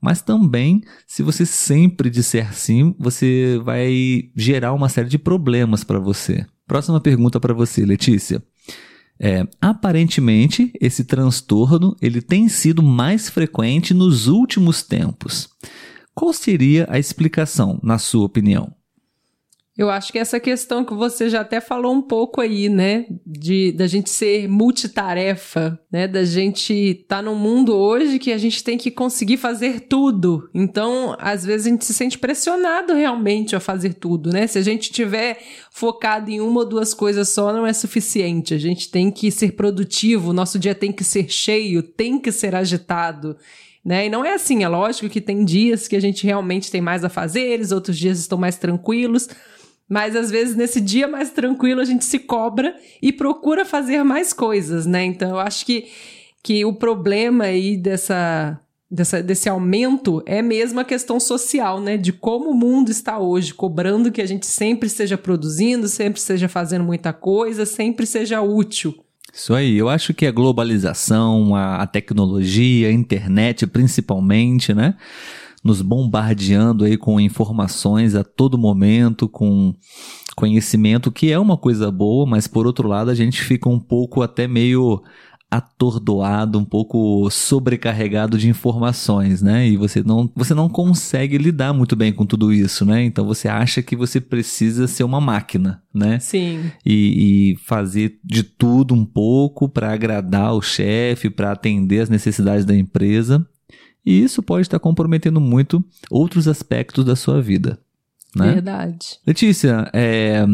Mas 0.01 0.23
também, 0.23 0.81
se 1.07 1.23
você 1.23 1.45
sempre 1.45 2.09
disser 2.09 2.55
sim, 2.55 2.95
você 2.99 3.61
vai 3.65 4.31
gerar 4.37 4.73
uma 4.73 4.89
série 4.89 5.09
de 5.09 5.19
problemas 5.19 5.83
para 5.83 5.99
você. 5.99 6.47
Próxima 6.67 7.01
pergunta 7.01 7.41
para 7.41 7.53
você, 7.53 7.85
Letícia. 7.85 8.41
É, 9.19 9.45
aparentemente, 9.61 10.73
esse 10.81 11.05
transtorno 11.05 11.97
ele 12.01 12.23
tem 12.23 12.49
sido 12.49 12.83
mais 12.83 13.29
frequente 13.29 13.93
nos 13.93 14.29
últimos 14.29 14.83
tempos. 14.83 15.49
Qual 16.15 16.33
seria 16.33 16.87
a 16.89 16.99
explicação, 16.99 17.81
na 17.83 17.99
sua 17.99 18.25
opinião? 18.25 18.73
Eu 19.77 19.91
acho 19.91 20.11
que 20.11 20.19
essa 20.19 20.41
questão 20.41 20.83
que 20.83 20.95
você 20.95 21.29
já 21.29 21.43
até 21.43 21.61
falou 21.61 21.93
um 21.93 22.01
pouco 22.01 22.41
aí, 22.41 22.67
né, 22.67 23.05
de 23.27 23.73
da 23.73 23.87
gente 23.87 24.09
ser 24.09 24.49
multitarefa, 24.49 25.79
né, 25.93 26.09
da 26.09 26.25
gente 26.25 26.73
estar 26.73 27.17
tá 27.17 27.23
num 27.23 27.35
mundo 27.35 27.77
hoje 27.77 28.19
que 28.19 28.33
a 28.33 28.39
gente 28.39 28.65
tem 28.65 28.79
que 28.79 28.91
conseguir 28.91 29.37
fazer 29.37 29.81
tudo. 29.81 30.49
Então, 30.55 31.15
às 31.19 31.45
vezes 31.45 31.67
a 31.67 31.71
gente 31.71 31.85
se 31.85 31.93
sente 31.93 32.19
pressionado 32.19 32.95
realmente 32.95 33.55
a 33.55 33.61
fazer 33.61 33.95
tudo, 33.95 34.31
né? 34.31 34.47
Se 34.47 34.59
a 34.59 34.63
gente 34.63 34.91
tiver 34.91 35.39
focado 35.71 36.31
em 36.31 36.41
uma 36.41 36.61
ou 36.61 36.67
duas 36.67 36.95
coisas 36.95 37.29
só, 37.29 37.53
não 37.53 37.67
é 37.67 37.73
suficiente. 37.75 38.55
A 38.55 38.59
gente 38.59 38.91
tem 38.91 39.11
que 39.11 39.31
ser 39.31 39.53
produtivo, 39.53 40.33
nosso 40.33 40.59
dia 40.59 40.75
tem 40.75 40.91
que 40.91 41.05
ser 41.05 41.29
cheio, 41.29 41.83
tem 41.83 42.19
que 42.19 42.33
ser 42.33 42.55
agitado. 42.55 43.37
Né? 43.85 44.07
E 44.07 44.11
não 44.11 44.25
é 44.25 44.35
assim, 44.35 44.65
é 44.65 44.69
lógico 44.69 45.09
que 45.09 45.21
tem 45.21 45.45
dias 45.45 45.87
que 45.87 45.95
a 45.95 46.01
gente 46.01 46.25
realmente 46.25 46.73
tem 46.73 46.81
mais 46.81 47.05
a 47.05 47.09
fazer, 47.09 47.61
outros 47.73 47.97
dias 47.97 48.19
estão 48.19 48.37
mais 48.37 48.57
tranquilos, 48.57 49.29
mas 49.89 50.17
às 50.17 50.31
vezes 50.31 50.57
nesse 50.57 50.81
dia 50.81 51.07
mais 51.07 51.31
tranquilo 51.31 51.81
a 51.81 51.85
gente 51.85 52.05
se 52.05 52.19
cobra 52.19 52.75
e 53.01 53.13
procura 53.13 53.65
fazer 53.65 54.03
mais 54.03 54.33
coisas, 54.33 54.87
né? 54.87 55.05
Então 55.05 55.31
eu 55.31 55.39
acho 55.39 55.65
que, 55.65 55.87
que 56.43 56.65
o 56.65 56.73
problema 56.73 57.45
aí 57.45 57.77
dessa, 57.77 58.61
dessa, 58.91 59.23
desse 59.23 59.49
aumento 59.49 60.23
é 60.27 60.43
mesmo 60.43 60.81
a 60.81 60.85
questão 60.85 61.21
social, 61.21 61.81
né? 61.81 61.97
De 61.97 62.13
como 62.13 62.51
o 62.51 62.55
mundo 62.55 62.91
está 62.91 63.19
hoje, 63.19 63.55
cobrando 63.55 64.11
que 64.11 64.21
a 64.21 64.27
gente 64.27 64.47
sempre 64.47 64.89
esteja 64.89 65.17
produzindo, 65.17 65.87
sempre 65.87 66.19
esteja 66.19 66.49
fazendo 66.49 66.85
muita 66.85 67.13
coisa, 67.13 67.65
sempre 67.65 68.07
seja 68.07 68.41
útil. 68.41 68.95
Isso 69.33 69.53
aí, 69.53 69.77
eu 69.77 69.89
acho 69.89 70.15
que 70.15 70.25
a 70.25 70.33
globalização, 70.33 71.55
a, 71.55 71.83
a 71.83 71.87
tecnologia, 71.87 72.89
a 72.89 72.93
internet 72.93 73.67
principalmente, 73.67 74.73
né? 74.73 74.95
Nos 75.67 75.83
bombardeando 75.83 76.85
aí 76.85 76.97
com 76.97 77.21
informações 77.21 78.15
a 78.15 78.23
todo 78.23 78.57
momento, 78.57 79.29
com 79.29 79.75
conhecimento, 80.37 81.11
que 81.11 81.33
é 81.33 81.39
uma 81.39 81.57
coisa 81.57 81.91
boa, 81.91 82.27
mas 82.27 82.47
por 82.47 82.67
outro 82.67 82.87
lado 82.87 83.11
a 83.11 83.15
gente 83.15 83.43
fica 83.43 83.69
um 83.69 83.81
pouco 83.81 84.23
até 84.23 84.47
meio 84.47 85.03
atordoado, 85.51 86.59
um 86.59 86.65
pouco 86.65 87.31
sobrecarregado 87.31 88.37
de 88.37 88.49
informações, 88.49 89.41
né? 89.41 89.67
E 89.67 89.77
você 89.77 90.03
não, 90.03 90.31
você 90.35 90.53
não 90.53 90.69
consegue 90.69 91.39
lidar 91.39 91.73
muito 91.73 91.95
bem 91.95 92.13
com 92.13 92.27
tudo 92.27 92.53
isso, 92.53 92.85
né? 92.85 93.05
Então 93.05 93.25
você 93.25 93.49
acha 93.49 93.81
que 93.81 93.95
você 93.95 94.21
precisa 94.21 94.89
ser 94.89 95.05
uma 95.05 95.21
máquina, 95.21 95.83
né? 95.95 96.19
Sim. 96.19 96.71
E, 96.85 97.53
e 97.53 97.57
fazer 97.65 98.19
de 98.25 98.43
tudo 98.43 98.93
um 98.93 99.05
pouco 99.05 99.69
para 99.69 99.93
agradar 99.93 100.53
o 100.53 100.61
chefe, 100.61 101.31
para 101.31 101.53
atender 101.53 102.01
as 102.01 102.11
necessidades 102.11 102.65
da 102.65 102.77
empresa. 102.77 103.47
E 104.07 104.23
isso 104.23 104.43
pode 104.43 104.63
estar 104.63 104.79
comprometendo 104.79 105.41
muito 105.41 105.85
outros 106.09 106.47
aspectos 106.47 107.05
da 107.05 107.17
sua 107.17 107.43
vida. 107.43 107.79
Né? 108.35 108.53
Verdade. 108.53 109.19
Letícia, 109.27 109.91
é, 109.93 110.47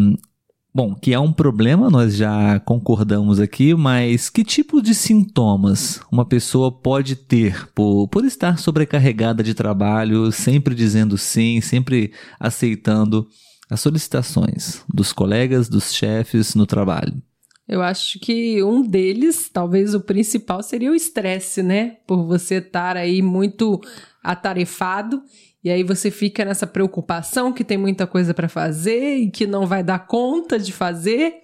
Bom, 0.75 0.94
que 0.94 1.12
é 1.12 1.21
um 1.21 1.30
problema, 1.30 1.90
nós 1.90 2.16
já 2.16 2.59
concordamos 2.61 3.38
aqui, 3.38 3.75
mas 3.75 4.30
que 4.30 4.42
tipo 4.42 4.80
de 4.80 4.94
sintomas 4.94 6.00
uma 6.11 6.25
pessoa 6.25 6.73
pode 6.73 7.14
ter 7.14 7.68
por, 7.75 8.09
por 8.09 8.25
estar 8.25 8.59
sobrecarregada 8.59 9.42
de 9.42 9.52
trabalho, 9.52 10.32
sempre 10.32 10.75
dizendo 10.75 11.18
sim, 11.18 11.61
sempre 11.61 12.12
aceitando 12.40 13.28
as 13.68 13.82
solicitações 13.82 14.82
dos 14.88 15.12
colegas, 15.12 15.68
dos 15.68 15.92
chefes 15.92 16.54
no 16.54 16.64
trabalho? 16.64 17.23
Eu 17.66 17.81
acho 17.81 18.19
que 18.19 18.62
um 18.62 18.83
deles, 18.83 19.49
talvez 19.49 19.95
o 19.95 20.00
principal, 20.00 20.62
seria 20.62 20.90
o 20.90 20.95
estresse, 20.95 21.62
né? 21.62 21.99
Por 22.07 22.26
você 22.26 22.57
estar 22.57 22.97
aí 22.97 23.23
muito 23.23 23.81
atarefado 24.23 25.23
e 25.64 25.71
aí 25.71 25.85
você 25.85 26.11
fica 26.11 26.45
nessa 26.45 26.66
preocupação 26.66 27.52
que 27.52 27.62
tem 27.62 27.78
muita 27.78 28.07
coisa 28.07 28.35
para 28.35 28.49
fazer 28.49 29.16
e 29.19 29.31
que 29.31 29.47
não 29.47 29.64
vai 29.64 29.83
dar 29.83 30.07
conta 30.07 30.59
de 30.59 30.73
fazer. 30.73 31.37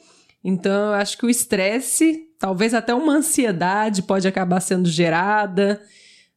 Então, 0.42 0.88
eu 0.88 0.94
acho 0.94 1.16
que 1.16 1.26
o 1.26 1.30
estresse, 1.30 2.26
talvez 2.38 2.74
até 2.74 2.92
uma 2.92 3.14
ansiedade 3.14 4.02
pode 4.02 4.26
acabar 4.26 4.60
sendo 4.60 4.88
gerada, 4.88 5.80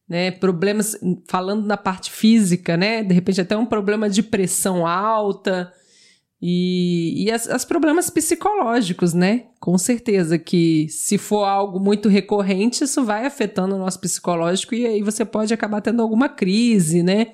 né? 0.08 0.30
Problemas, 0.30 0.96
falando 1.28 1.66
na 1.66 1.76
parte 1.76 2.10
física, 2.10 2.76
né? 2.76 3.02
De 3.02 3.12
repente 3.12 3.40
até 3.40 3.56
um 3.56 3.66
problema 3.66 4.08
de 4.08 4.22
pressão 4.22 4.86
alta, 4.86 5.72
e, 6.44 7.22
e 7.22 7.30
as, 7.30 7.48
as, 7.48 7.64
problemas 7.64 8.10
psicológicos, 8.10 9.14
né? 9.14 9.44
Com 9.60 9.78
certeza 9.78 10.36
que 10.36 10.88
se 10.88 11.16
for 11.16 11.44
algo 11.44 11.78
muito 11.78 12.08
recorrente, 12.08 12.82
isso 12.82 13.04
vai 13.04 13.24
afetando 13.24 13.76
o 13.76 13.78
nosso 13.78 14.00
psicológico 14.00 14.74
e 14.74 14.84
aí 14.84 15.02
você 15.02 15.24
pode 15.24 15.54
acabar 15.54 15.80
tendo 15.80 16.02
alguma 16.02 16.28
crise, 16.28 17.00
né? 17.00 17.28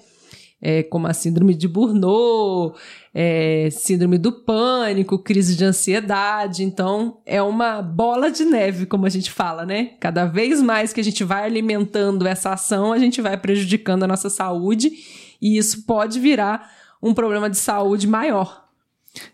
É, 0.60 0.82
como 0.82 1.06
a 1.06 1.14
síndrome 1.14 1.54
de 1.54 1.66
Burnout, 1.66 2.78
é, 3.14 3.70
síndrome 3.70 4.18
do 4.18 4.30
pânico, 4.30 5.18
crise 5.18 5.56
de 5.56 5.64
ansiedade. 5.64 6.62
Então, 6.62 7.22
é 7.24 7.40
uma 7.40 7.80
bola 7.80 8.30
de 8.30 8.44
neve, 8.44 8.84
como 8.84 9.06
a 9.06 9.08
gente 9.08 9.30
fala, 9.30 9.64
né? 9.64 9.92
Cada 10.00 10.26
vez 10.26 10.60
mais 10.60 10.92
que 10.92 11.00
a 11.00 11.04
gente 11.04 11.24
vai 11.24 11.44
alimentando 11.44 12.26
essa 12.26 12.52
ação, 12.52 12.92
a 12.92 12.98
gente 12.98 13.22
vai 13.22 13.38
prejudicando 13.38 14.02
a 14.02 14.08
nossa 14.08 14.28
saúde 14.28 14.92
e 15.40 15.56
isso 15.56 15.86
pode 15.86 16.20
virar 16.20 16.70
um 17.02 17.14
problema 17.14 17.48
de 17.48 17.56
saúde 17.56 18.06
maior. 18.06 18.67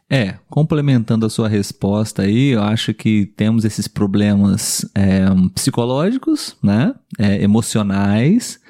É, 0.09 0.35
complementando 0.49 1.27
a 1.27 1.31
sua 1.31 1.49
resposta 1.49 2.23
aí, 2.23 2.51
eu 2.51 2.63
acho 2.63 2.95
que 2.95 3.27
temos 3.37 3.65
esses 3.65 3.89
problemas 3.89 4.89
é, 4.95 5.25
psicológicos, 5.55 6.57
né, 6.63 6.95
é, 7.19 7.43
emocionais, 7.43 8.61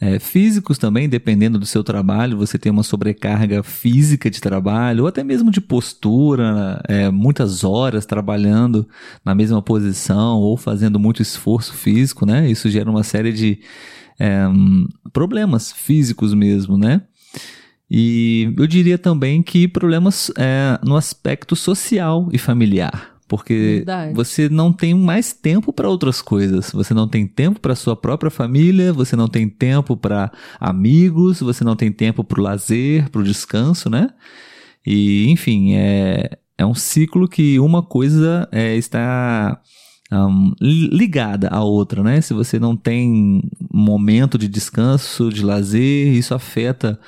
é, 0.00 0.18
físicos 0.18 0.76
também, 0.76 1.08
dependendo 1.08 1.58
do 1.58 1.64
seu 1.64 1.82
trabalho, 1.82 2.36
você 2.36 2.58
tem 2.58 2.70
uma 2.70 2.82
sobrecarga 2.82 3.62
física 3.62 4.30
de 4.30 4.40
trabalho, 4.40 5.02
ou 5.02 5.08
até 5.08 5.24
mesmo 5.24 5.50
de 5.50 5.60
postura, 5.60 6.82
é, 6.86 7.10
muitas 7.10 7.64
horas 7.64 8.04
trabalhando 8.04 8.86
na 9.24 9.34
mesma 9.34 9.62
posição, 9.62 10.38
ou 10.38 10.56
fazendo 10.56 10.98
muito 10.98 11.22
esforço 11.22 11.72
físico, 11.72 12.26
né? 12.26 12.50
Isso 12.50 12.68
gera 12.68 12.90
uma 12.90 13.02
série 13.02 13.32
de 13.32 13.60
é, 14.18 14.44
problemas 15.12 15.72
físicos 15.72 16.34
mesmo, 16.34 16.76
né? 16.76 17.00
E 17.90 18.52
eu 18.56 18.66
diria 18.66 18.98
também 18.98 19.42
que 19.42 19.68
problemas 19.68 20.30
é, 20.36 20.78
no 20.84 20.96
aspecto 20.96 21.54
social 21.54 22.28
e 22.32 22.38
familiar. 22.38 23.16
Porque 23.28 23.54
Verdade. 23.78 24.14
você 24.14 24.48
não 24.48 24.72
tem 24.72 24.94
mais 24.94 25.32
tempo 25.32 25.72
para 25.72 25.88
outras 25.88 26.22
coisas. 26.22 26.70
Você 26.70 26.94
não 26.94 27.08
tem 27.08 27.26
tempo 27.26 27.60
para 27.60 27.74
sua 27.74 27.96
própria 27.96 28.30
família, 28.30 28.92
você 28.92 29.16
não 29.16 29.28
tem 29.28 29.48
tempo 29.48 29.96
para 29.96 30.30
amigos, 30.60 31.40
você 31.40 31.64
não 31.64 31.74
tem 31.74 31.90
tempo 31.90 32.22
para 32.22 32.40
o 32.40 32.42
lazer, 32.42 33.10
para 33.10 33.20
o 33.20 33.24
descanso, 33.24 33.90
né? 33.90 34.10
E, 34.86 35.28
enfim, 35.28 35.74
é, 35.74 36.38
é 36.56 36.64
um 36.64 36.74
ciclo 36.74 37.28
que 37.28 37.58
uma 37.58 37.82
coisa 37.82 38.48
é, 38.52 38.76
está 38.76 39.60
um, 40.12 40.52
ligada 40.60 41.48
à 41.48 41.64
outra, 41.64 42.04
né? 42.04 42.20
Se 42.20 42.32
você 42.32 42.60
não 42.60 42.76
tem 42.76 43.42
momento 43.72 44.38
de 44.38 44.46
descanso, 44.46 45.30
de 45.30 45.44
lazer, 45.44 46.12
isso 46.14 46.32
afeta 46.32 46.98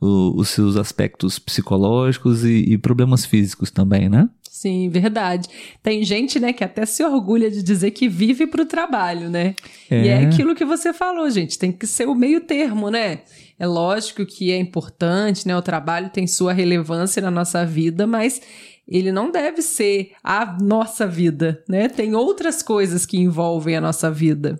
o, 0.00 0.38
os 0.38 0.48
seus 0.48 0.76
aspectos 0.76 1.38
psicológicos 1.38 2.44
e, 2.44 2.72
e 2.72 2.78
problemas 2.78 3.24
físicos 3.24 3.70
também, 3.70 4.08
né? 4.08 4.28
Sim, 4.56 4.88
verdade. 4.88 5.48
Tem 5.82 6.02
gente, 6.02 6.40
né, 6.40 6.50
que 6.50 6.64
até 6.64 6.86
se 6.86 7.04
orgulha 7.04 7.50
de 7.50 7.62
dizer 7.62 7.90
que 7.90 8.08
vive 8.08 8.46
para 8.46 8.62
o 8.62 8.66
trabalho, 8.66 9.28
né? 9.28 9.54
É. 9.90 10.02
E 10.02 10.08
é 10.08 10.18
aquilo 10.20 10.54
que 10.54 10.64
você 10.64 10.94
falou, 10.94 11.28
gente. 11.28 11.58
Tem 11.58 11.70
que 11.70 11.86
ser 11.86 12.08
o 12.08 12.14
meio 12.14 12.40
termo, 12.40 12.90
né? 12.90 13.20
É 13.58 13.66
lógico 13.66 14.24
que 14.24 14.50
é 14.50 14.56
importante, 14.56 15.46
né? 15.46 15.54
O 15.54 15.60
trabalho 15.60 16.08
tem 16.08 16.26
sua 16.26 16.54
relevância 16.54 17.20
na 17.20 17.30
nossa 17.30 17.66
vida, 17.66 18.06
mas 18.06 18.40
ele 18.88 19.12
não 19.12 19.30
deve 19.30 19.60
ser 19.60 20.12
a 20.24 20.56
nossa 20.60 21.06
vida, 21.06 21.62
né? 21.68 21.86
Tem 21.88 22.14
outras 22.14 22.62
coisas 22.62 23.04
que 23.04 23.18
envolvem 23.18 23.76
a 23.76 23.80
nossa 23.80 24.10
vida. 24.10 24.58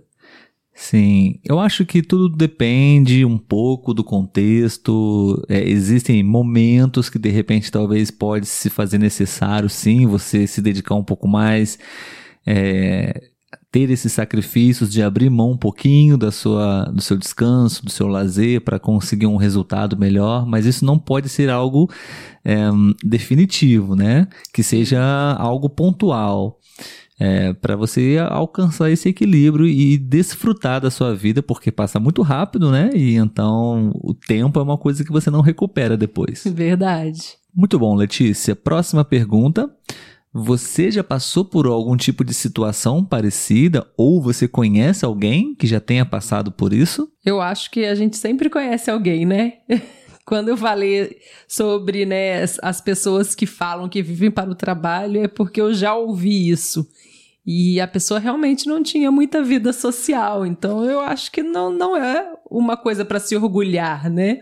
Sim, 0.79 1.41
eu 1.43 1.59
acho 1.59 1.87
que 1.87 2.03
tudo 2.03 2.29
depende 2.29 3.25
um 3.25 3.39
pouco 3.39 3.95
do 3.95 4.05
contexto. 4.05 5.43
É, 5.49 5.67
existem 5.67 6.23
momentos 6.23 7.09
que 7.09 7.19
de 7.19 7.31
repente 7.31 7.73
talvez 7.73 8.11
pode 8.11 8.45
se 8.45 8.69
fazer 8.69 8.99
necessário, 8.99 9.71
sim, 9.71 10.07
você 10.07 10.47
se 10.47 10.61
dedicar 10.61 10.95
um 10.95 11.03
pouco 11.03 11.27
mais, 11.27 11.79
é, 12.47 13.23
ter 13.73 13.91
esses 13.91 14.13
sacrifícios 14.13 14.93
de 14.93 15.03
abrir 15.03 15.31
mão 15.31 15.53
um 15.53 15.57
pouquinho 15.57 16.19
da 16.19 16.31
sua, 16.31 16.85
do 16.85 17.01
seu 17.01 17.17
descanso, 17.17 17.83
do 17.83 17.91
seu 17.91 18.07
lazer 18.07 18.61
para 18.61 18.79
conseguir 18.79 19.27
um 19.27 19.37
resultado 19.37 19.97
melhor. 19.99 20.47
Mas 20.47 20.67
isso 20.67 20.85
não 20.85 20.99
pode 20.99 21.31
ser 21.31 21.49
algo 21.49 21.91
é, 22.45 22.69
definitivo, 23.03 23.97
né? 23.97 24.29
Que 24.53 24.63
seja 24.63 25.01
algo 25.39 25.71
pontual 25.71 26.61
é, 27.19 27.53
para 27.55 27.77
você 27.77 28.19
alcançar 28.29 28.91
esse 28.91 29.09
equilíbrio 29.09 29.67
e 29.67 29.97
desfrutar 29.97 30.81
da 30.81 30.91
sua 30.91 31.15
vida, 31.15 31.43
porque 31.43 31.73
passa 31.73 31.99
muito 31.99 32.23
rápido, 32.23 32.71
né? 32.71 32.91
E 32.95 33.17
então 33.17 33.91
o 34.03 34.13
tempo 34.15 34.59
é 34.59 34.63
uma 34.63 34.77
coisa 34.77 35.05
que 35.05 35.13
você 35.13 35.31
não 35.31 35.41
recupera 35.41 35.97
depois. 35.97 36.45
Verdade. 36.53 37.37
Muito 37.55 37.79
bom, 37.79 37.95
Letícia. 37.95 38.55
Próxima 38.55 39.03
pergunta 39.03 39.71
Você 40.31 40.91
já 40.91 41.03
passou 41.03 41.47
por 41.47 41.67
algum 41.67 41.97
tipo 41.97 42.23
de 42.23 42.35
situação 42.35 43.03
parecida 43.03 43.87
ou 43.97 44.21
você 44.21 44.47
conhece 44.47 45.03
alguém 45.03 45.55
que 45.55 45.67
já 45.67 45.81
tenha 45.81 46.05
passado 46.05 46.53
por 46.53 46.75
isso? 46.75 47.11
Eu 47.25 47.41
acho 47.41 47.71
que 47.71 47.87
a 47.87 47.95
gente 47.95 48.19
sempre 48.19 48.51
conhece 48.51 48.91
alguém, 48.91 49.25
né? 49.25 49.55
Quando 50.27 50.49
eu 50.49 50.57
falei 50.57 51.17
sobre 51.47 52.05
né, 52.05 52.43
as 52.61 52.81
pessoas 52.81 53.33
que 53.33 53.47
falam 53.47 53.89
que 53.89 54.03
vivem 54.03 54.29
para 54.29 54.51
o 54.51 54.57
trabalho, 54.57 55.23
é 55.23 55.29
porque 55.29 55.61
eu 55.61 55.73
já 55.73 55.95
ouvi 55.95 56.51
isso. 56.51 56.85
E 57.47 57.81
a 57.81 57.87
pessoa 57.87 58.19
realmente 58.19 58.67
não 58.67 58.83
tinha 58.83 59.11
muita 59.13 59.43
vida 59.43 59.73
social. 59.73 60.45
Então 60.45 60.85
eu 60.85 61.01
acho 61.01 61.31
que 61.31 61.43
não, 61.43 61.71
não 61.71 61.97
é 61.97 62.35
uma 62.51 62.77
coisa 62.77 63.05
para 63.05 63.21
se 63.21 63.37
orgulhar, 63.37 64.11
né? 64.11 64.41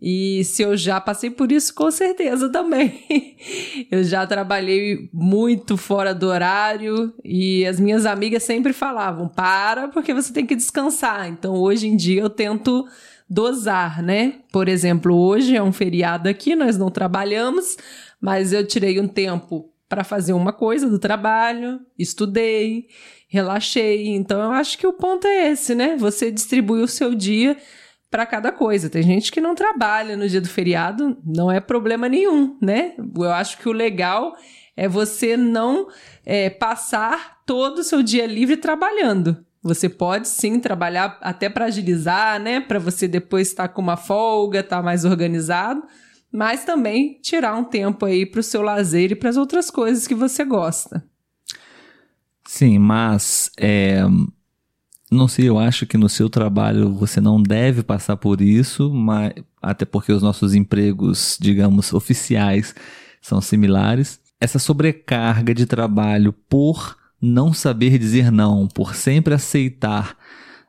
E 0.00 0.42
se 0.44 0.62
eu 0.62 0.76
já 0.76 1.00
passei 1.00 1.30
por 1.30 1.50
isso, 1.52 1.74
com 1.74 1.90
certeza 1.90 2.50
também. 2.50 3.36
eu 3.90 4.02
já 4.02 4.26
trabalhei 4.26 5.08
muito 5.12 5.76
fora 5.76 6.14
do 6.14 6.26
horário 6.26 7.12
e 7.24 7.64
as 7.66 7.78
minhas 7.78 8.06
amigas 8.06 8.42
sempre 8.42 8.72
falavam: 8.72 9.28
para, 9.28 9.88
porque 9.88 10.14
você 10.14 10.32
tem 10.32 10.46
que 10.46 10.56
descansar. 10.56 11.28
Então 11.28 11.54
hoje 11.54 11.86
em 11.86 11.96
dia 11.96 12.22
eu 12.22 12.30
tento 12.30 12.86
dosar, 13.28 14.02
né? 14.02 14.40
Por 14.50 14.68
exemplo, 14.68 15.14
hoje 15.14 15.56
é 15.56 15.62
um 15.62 15.72
feriado 15.72 16.28
aqui, 16.28 16.56
nós 16.56 16.76
não 16.76 16.90
trabalhamos, 16.90 17.76
mas 18.20 18.52
eu 18.52 18.66
tirei 18.66 19.00
um 19.00 19.08
tempo 19.08 19.73
para 19.88 20.04
fazer 20.04 20.32
uma 20.32 20.52
coisa 20.52 20.88
do 20.88 20.98
trabalho, 20.98 21.80
estudei, 21.98 22.86
relaxei. 23.28 24.08
Então 24.08 24.42
eu 24.42 24.50
acho 24.50 24.78
que 24.78 24.86
o 24.86 24.92
ponto 24.92 25.26
é 25.26 25.50
esse, 25.50 25.74
né? 25.74 25.96
Você 25.96 26.30
distribui 26.30 26.82
o 26.82 26.88
seu 26.88 27.14
dia 27.14 27.56
para 28.10 28.26
cada 28.26 28.52
coisa. 28.52 28.88
Tem 28.88 29.02
gente 29.02 29.32
que 29.32 29.40
não 29.40 29.54
trabalha 29.54 30.16
no 30.16 30.28
dia 30.28 30.40
do 30.40 30.48
feriado, 30.48 31.18
não 31.24 31.50
é 31.50 31.60
problema 31.60 32.08
nenhum, 32.08 32.56
né? 32.62 32.94
Eu 33.16 33.32
acho 33.32 33.58
que 33.58 33.68
o 33.68 33.72
legal 33.72 34.36
é 34.76 34.88
você 34.88 35.36
não 35.36 35.88
é, 36.24 36.50
passar 36.50 37.42
todo 37.44 37.78
o 37.78 37.84
seu 37.84 38.02
dia 38.02 38.26
livre 38.26 38.56
trabalhando. 38.56 39.44
Você 39.62 39.88
pode 39.88 40.28
sim 40.28 40.60
trabalhar 40.60 41.18
até 41.22 41.48
para 41.48 41.64
agilizar, 41.64 42.38
né? 42.38 42.60
Para 42.60 42.78
você 42.78 43.08
depois 43.08 43.48
estar 43.48 43.68
com 43.68 43.80
uma 43.80 43.96
folga, 43.96 44.60
estar 44.60 44.76
tá 44.76 44.82
mais 44.82 45.04
organizado, 45.04 45.82
mas 46.34 46.64
também 46.64 47.16
tirar 47.22 47.54
um 47.54 47.62
tempo 47.62 48.04
aí 48.04 48.26
para 48.26 48.40
o 48.40 48.42
seu 48.42 48.60
lazer 48.60 49.12
e 49.12 49.14
para 49.14 49.30
as 49.30 49.36
outras 49.36 49.70
coisas 49.70 50.04
que 50.04 50.16
você 50.16 50.44
gosta. 50.44 51.04
Sim, 52.44 52.76
mas 52.76 53.52
é, 53.56 54.02
não 55.08 55.28
sei, 55.28 55.48
eu 55.48 55.60
acho 55.60 55.86
que 55.86 55.96
no 55.96 56.08
seu 56.08 56.28
trabalho 56.28 56.92
você 56.92 57.20
não 57.20 57.40
deve 57.40 57.84
passar 57.84 58.16
por 58.16 58.40
isso, 58.40 58.92
mas 58.92 59.32
até 59.62 59.84
porque 59.84 60.12
os 60.12 60.24
nossos 60.24 60.54
empregos, 60.54 61.38
digamos, 61.40 61.92
oficiais 61.92 62.74
são 63.22 63.40
similares. 63.40 64.18
Essa 64.40 64.58
sobrecarga 64.58 65.54
de 65.54 65.66
trabalho 65.66 66.32
por 66.32 66.98
não 67.22 67.54
saber 67.54 67.96
dizer 67.96 68.32
não, 68.32 68.66
por 68.66 68.96
sempre 68.96 69.34
aceitar 69.34 70.16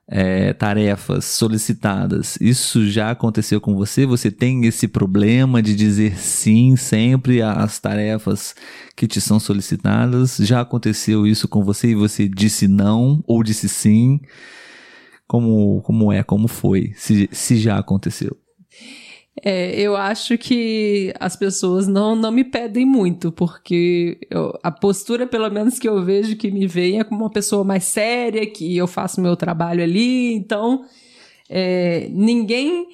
é, 0.08 0.54
tarefas 0.54 1.26
solicitadas, 1.26 2.38
isso 2.40 2.88
já 2.88 3.12
aconteceu 3.12 3.60
com 3.60 3.76
você? 3.76 4.06
Você 4.06 4.30
tem 4.30 4.66
esse 4.66 4.88
problema 4.88 5.62
de 5.62 5.76
dizer 5.76 6.18
sim 6.18 6.76
sempre 6.76 7.42
às 7.42 7.80
tarefas 7.80 8.56
que 8.96 9.08
te 9.08 9.20
são 9.20 9.40
solicitadas? 9.40 10.38
Já 10.38 10.62
aconteceu 10.62 11.26
isso 11.26 11.48
com 11.48 11.64
você 11.64 11.90
e 11.90 11.96
você 11.96 12.28
disse 12.28 12.68
não 12.68 13.24
ou 13.28 13.44
disse 13.44 13.68
sim? 13.68 14.20
Como, 15.28 15.82
como 15.82 16.12
é? 16.12 16.24
Como 16.24 16.48
foi? 16.48 16.94
Se, 16.96 17.28
se 17.32 17.58
já 17.58 17.80
aconteceu? 17.80 18.45
É, 19.44 19.80
eu 19.80 19.98
acho 19.98 20.38
que 20.38 21.14
as 21.20 21.36
pessoas 21.36 21.88
não, 21.88 22.16
não 22.16 22.32
me 22.32 22.44
pedem 22.44 22.86
muito, 22.86 23.32
porque 23.32 24.18
eu, 24.30 24.58
a 24.64 24.72
postura, 24.72 25.28
pelo 25.28 25.50
menos 25.50 25.78
que 25.78 25.88
eu 25.88 26.02
vejo 26.04 26.38
que 26.38 26.50
me 26.50 26.66
vem, 26.66 27.00
é 27.00 27.04
como 27.04 27.22
uma 27.24 27.30
pessoa 27.30 27.64
mais 27.64 27.84
séria, 27.84 28.46
que 28.46 28.78
eu 28.78 28.88
faço 28.88 29.20
meu 29.20 29.36
trabalho 29.36 29.84
ali, 29.84 30.34
então 30.34 30.86
é, 31.50 32.08
ninguém 32.12 32.88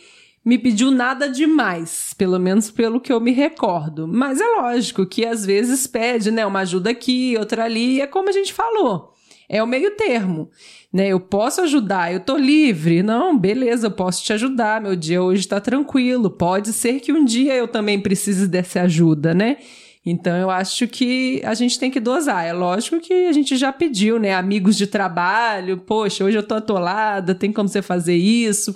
me 0.43 0.57
pediu 0.57 0.89
nada 0.89 1.29
demais, 1.29 2.15
pelo 2.17 2.39
menos 2.39 2.71
pelo 2.71 2.99
que 2.99 3.13
eu 3.13 3.21
me 3.21 3.31
recordo. 3.31 4.07
Mas 4.07 4.41
é 4.41 4.45
lógico 4.57 5.05
que 5.05 5.23
às 5.23 5.45
vezes 5.45 5.85
pede, 5.85 6.31
né, 6.31 6.43
uma 6.43 6.61
ajuda 6.61 6.89
aqui, 6.89 7.35
outra 7.37 7.65
ali, 7.65 8.01
é 8.01 8.07
como 8.07 8.29
a 8.29 8.33
gente 8.33 8.51
falou 8.51 9.11
é 9.51 9.61
o 9.61 9.67
meio 9.67 9.91
termo, 9.97 10.49
né? 10.93 11.09
Eu 11.09 11.19
posso 11.19 11.59
ajudar, 11.59 12.13
eu 12.13 12.21
tô 12.21 12.37
livre. 12.37 13.03
Não, 13.03 13.37
beleza, 13.37 13.87
eu 13.87 13.91
posso 13.91 14.23
te 14.23 14.31
ajudar. 14.31 14.79
Meu 14.79 14.95
dia 14.95 15.21
hoje 15.21 15.45
tá 15.45 15.59
tranquilo. 15.59 16.29
Pode 16.29 16.71
ser 16.71 17.01
que 17.01 17.11
um 17.11 17.25
dia 17.25 17.53
eu 17.53 17.67
também 17.67 17.99
precise 17.99 18.47
dessa 18.47 18.83
ajuda, 18.83 19.33
né? 19.33 19.57
Então 20.05 20.37
eu 20.37 20.49
acho 20.49 20.87
que 20.87 21.41
a 21.43 21.53
gente 21.53 21.77
tem 21.77 21.91
que 21.91 21.99
dosar. 21.99 22.45
É 22.45 22.53
lógico 22.53 23.01
que 23.01 23.27
a 23.27 23.33
gente 23.33 23.57
já 23.57 23.73
pediu, 23.73 24.17
né? 24.17 24.33
Amigos 24.33 24.77
de 24.77 24.87
trabalho, 24.87 25.79
poxa, 25.79 26.23
hoje 26.23 26.37
eu 26.37 26.47
tô 26.47 26.55
atolada, 26.55 27.35
tem 27.35 27.51
como 27.51 27.67
você 27.67 27.81
fazer 27.81 28.15
isso? 28.15 28.73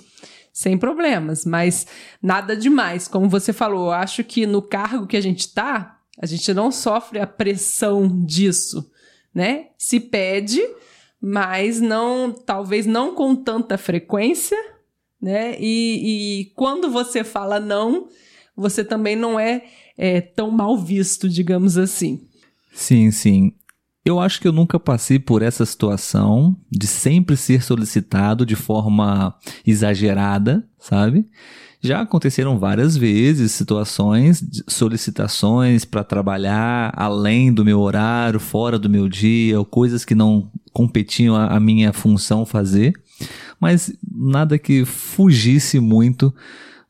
Sem 0.52 0.76
problemas, 0.76 1.46
mas 1.46 1.86
nada 2.22 2.54
demais. 2.54 3.08
Como 3.08 3.30
você 3.30 3.50
falou, 3.50 3.86
eu 3.86 3.92
acho 3.92 4.22
que 4.22 4.44
no 4.44 4.60
cargo 4.60 5.06
que 5.06 5.16
a 5.16 5.22
gente 5.22 5.54
tá, 5.54 6.00
a 6.20 6.26
gente 6.26 6.52
não 6.52 6.70
sofre 6.70 7.18
a 7.18 7.26
pressão 7.26 8.06
disso 8.26 8.90
né? 9.36 9.66
Se 9.76 10.00
pede, 10.00 10.62
mas 11.20 11.78
não, 11.78 12.32
talvez 12.32 12.86
não 12.86 13.14
com 13.14 13.36
tanta 13.36 13.76
frequência, 13.76 14.56
né? 15.20 15.54
E, 15.60 16.40
e 16.40 16.44
quando 16.54 16.90
você 16.90 17.22
fala 17.22 17.60
não, 17.60 18.08
você 18.56 18.82
também 18.82 19.14
não 19.14 19.38
é, 19.38 19.62
é 19.98 20.22
tão 20.22 20.50
mal 20.50 20.78
visto, 20.78 21.28
digamos 21.28 21.76
assim. 21.76 22.26
Sim, 22.72 23.10
sim. 23.10 23.52
Eu 24.02 24.18
acho 24.18 24.40
que 24.40 24.48
eu 24.48 24.52
nunca 24.52 24.80
passei 24.80 25.18
por 25.18 25.42
essa 25.42 25.66
situação 25.66 26.56
de 26.70 26.86
sempre 26.86 27.36
ser 27.36 27.62
solicitado 27.62 28.46
de 28.46 28.56
forma 28.56 29.38
exagerada, 29.66 30.66
sabe? 30.78 31.28
Já 31.86 32.00
aconteceram 32.02 32.58
várias 32.58 32.96
vezes 32.96 33.52
situações, 33.52 34.44
solicitações 34.66 35.84
para 35.84 36.04
trabalhar 36.04 36.92
além 36.96 37.52
do 37.52 37.64
meu 37.64 37.80
horário, 37.80 38.40
fora 38.40 38.78
do 38.78 38.90
meu 38.90 39.08
dia, 39.08 39.58
ou 39.58 39.64
coisas 39.64 40.04
que 40.04 40.14
não 40.14 40.50
competiam 40.72 41.34
a, 41.34 41.56
a 41.56 41.60
minha 41.60 41.92
função 41.92 42.44
fazer, 42.44 42.92
mas 43.60 43.92
nada 44.06 44.58
que 44.58 44.84
fugisse 44.84 45.80
muito 45.80 46.34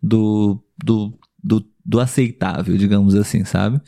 do, 0.03 0.59
do, 0.83 1.13
do, 1.43 1.65
do 1.85 2.01
aceitável, 2.01 2.77
digamos 2.77 3.15
assim, 3.15 3.45
sabe? 3.45 3.81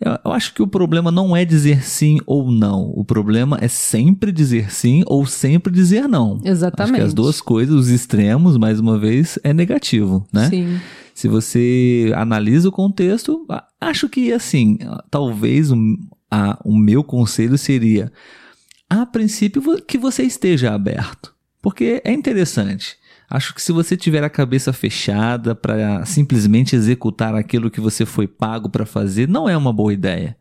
Eu, 0.00 0.32
acho 0.32 0.54
que 0.54 0.62
o 0.62 0.66
problema 0.66 1.10
não 1.10 1.36
é 1.36 1.44
dizer 1.44 1.84
sim 1.84 2.18
ou 2.24 2.50
não. 2.50 2.90
O 2.94 3.04
problema 3.04 3.58
é 3.60 3.68
sempre 3.68 4.32
dizer 4.32 4.72
sim 4.72 5.02
ou 5.06 5.26
sempre 5.26 5.70
dizer 5.70 6.08
não. 6.08 6.40
Exatamente. 6.42 6.94
Acho 6.94 7.02
que 7.02 7.06
as 7.06 7.14
duas 7.14 7.40
coisas, 7.40 7.74
os 7.74 7.88
extremos, 7.88 8.56
mais 8.56 8.80
uma 8.80 8.98
vez, 8.98 9.38
é 9.44 9.52
negativo, 9.52 10.26
né? 10.32 10.48
Sim. 10.48 10.80
Se 11.14 11.28
você 11.28 12.12
analisa 12.16 12.70
o 12.70 12.72
contexto, 12.72 13.46
acho 13.78 14.08
que 14.08 14.32
assim, 14.32 14.78
talvez 15.10 15.70
o, 15.70 15.76
a, 16.30 16.58
o 16.64 16.74
meu 16.74 17.04
conselho 17.04 17.58
seria, 17.58 18.10
a 18.88 19.04
princípio, 19.04 19.62
que 19.82 19.98
você 19.98 20.22
esteja 20.22 20.72
aberto. 20.72 21.34
Porque 21.60 22.00
é 22.02 22.12
interessante. 22.12 22.96
Acho 23.30 23.54
que 23.54 23.62
se 23.62 23.70
você 23.70 23.96
tiver 23.96 24.24
a 24.24 24.28
cabeça 24.28 24.72
fechada 24.72 25.54
para 25.54 26.04
simplesmente 26.04 26.74
executar 26.74 27.32
aquilo 27.36 27.70
que 27.70 27.80
você 27.80 28.04
foi 28.04 28.26
pago 28.26 28.68
para 28.68 28.84
fazer, 28.84 29.28
não 29.28 29.48
é 29.48 29.56
uma 29.56 29.72
boa 29.72 29.92
ideia. 29.92 30.36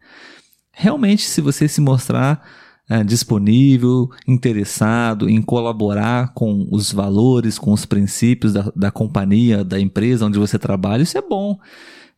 Realmente, 0.71 1.21
se 1.21 1.39
você 1.39 1.67
se 1.67 1.80
mostrar 1.82 2.43
é, 2.89 3.04
disponível, 3.04 4.10
interessado 4.28 5.30
em 5.30 5.39
colaborar 5.39 6.34
com 6.34 6.67
os 6.71 6.91
valores, 6.91 7.60
com 7.60 7.71
os 7.71 7.86
princípios 7.86 8.54
da, 8.54 8.71
da 8.75 8.89
companhia, 8.89 9.63
da 9.63 9.80
empresa 9.80 10.25
onde 10.25 10.39
você 10.39 10.58
trabalha, 10.58 11.04
isso 11.04 11.15
é 11.15 11.21
bom. 11.21 11.60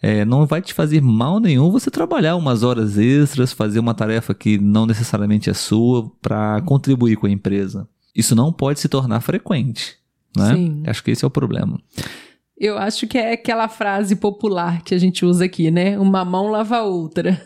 É, 0.01 0.23
não 0.23 0.45
vai 0.47 0.61
te 0.61 0.73
fazer 0.73 1.01
mal 1.01 1.41
nenhum 1.41 1.69
você 1.69 1.91
trabalhar 1.91 2.37
umas 2.37 2.63
horas 2.63 2.97
extras, 2.97 3.51
fazer 3.51 3.79
uma 3.79 3.93
tarefa 3.93 4.33
que 4.33 4.57
não 4.57 4.85
necessariamente 4.85 5.49
é 5.49 5.53
sua 5.53 6.09
para 6.21 6.61
contribuir 6.61 7.17
com 7.17 7.27
a 7.27 7.29
empresa. 7.31 7.89
Isso 8.15 8.35
não 8.37 8.53
pode 8.53 8.79
se 8.79 8.87
tornar 8.87 9.19
frequente 9.19 10.00
né? 10.35 10.55
Sim. 10.55 10.83
Acho 10.85 11.03
que 11.03 11.11
esse 11.11 11.23
é 11.23 11.27
o 11.27 11.31
problema. 11.31 11.79
Eu 12.57 12.77
acho 12.77 13.07
que 13.07 13.17
é 13.17 13.33
aquela 13.33 13.67
frase 13.67 14.15
popular 14.15 14.83
que 14.83 14.93
a 14.93 14.97
gente 14.97 15.25
usa 15.25 15.45
aqui, 15.45 15.71
né? 15.71 15.97
Uma 15.97 16.23
mão 16.23 16.47
lava 16.47 16.77
a 16.77 16.83
outra. 16.83 17.41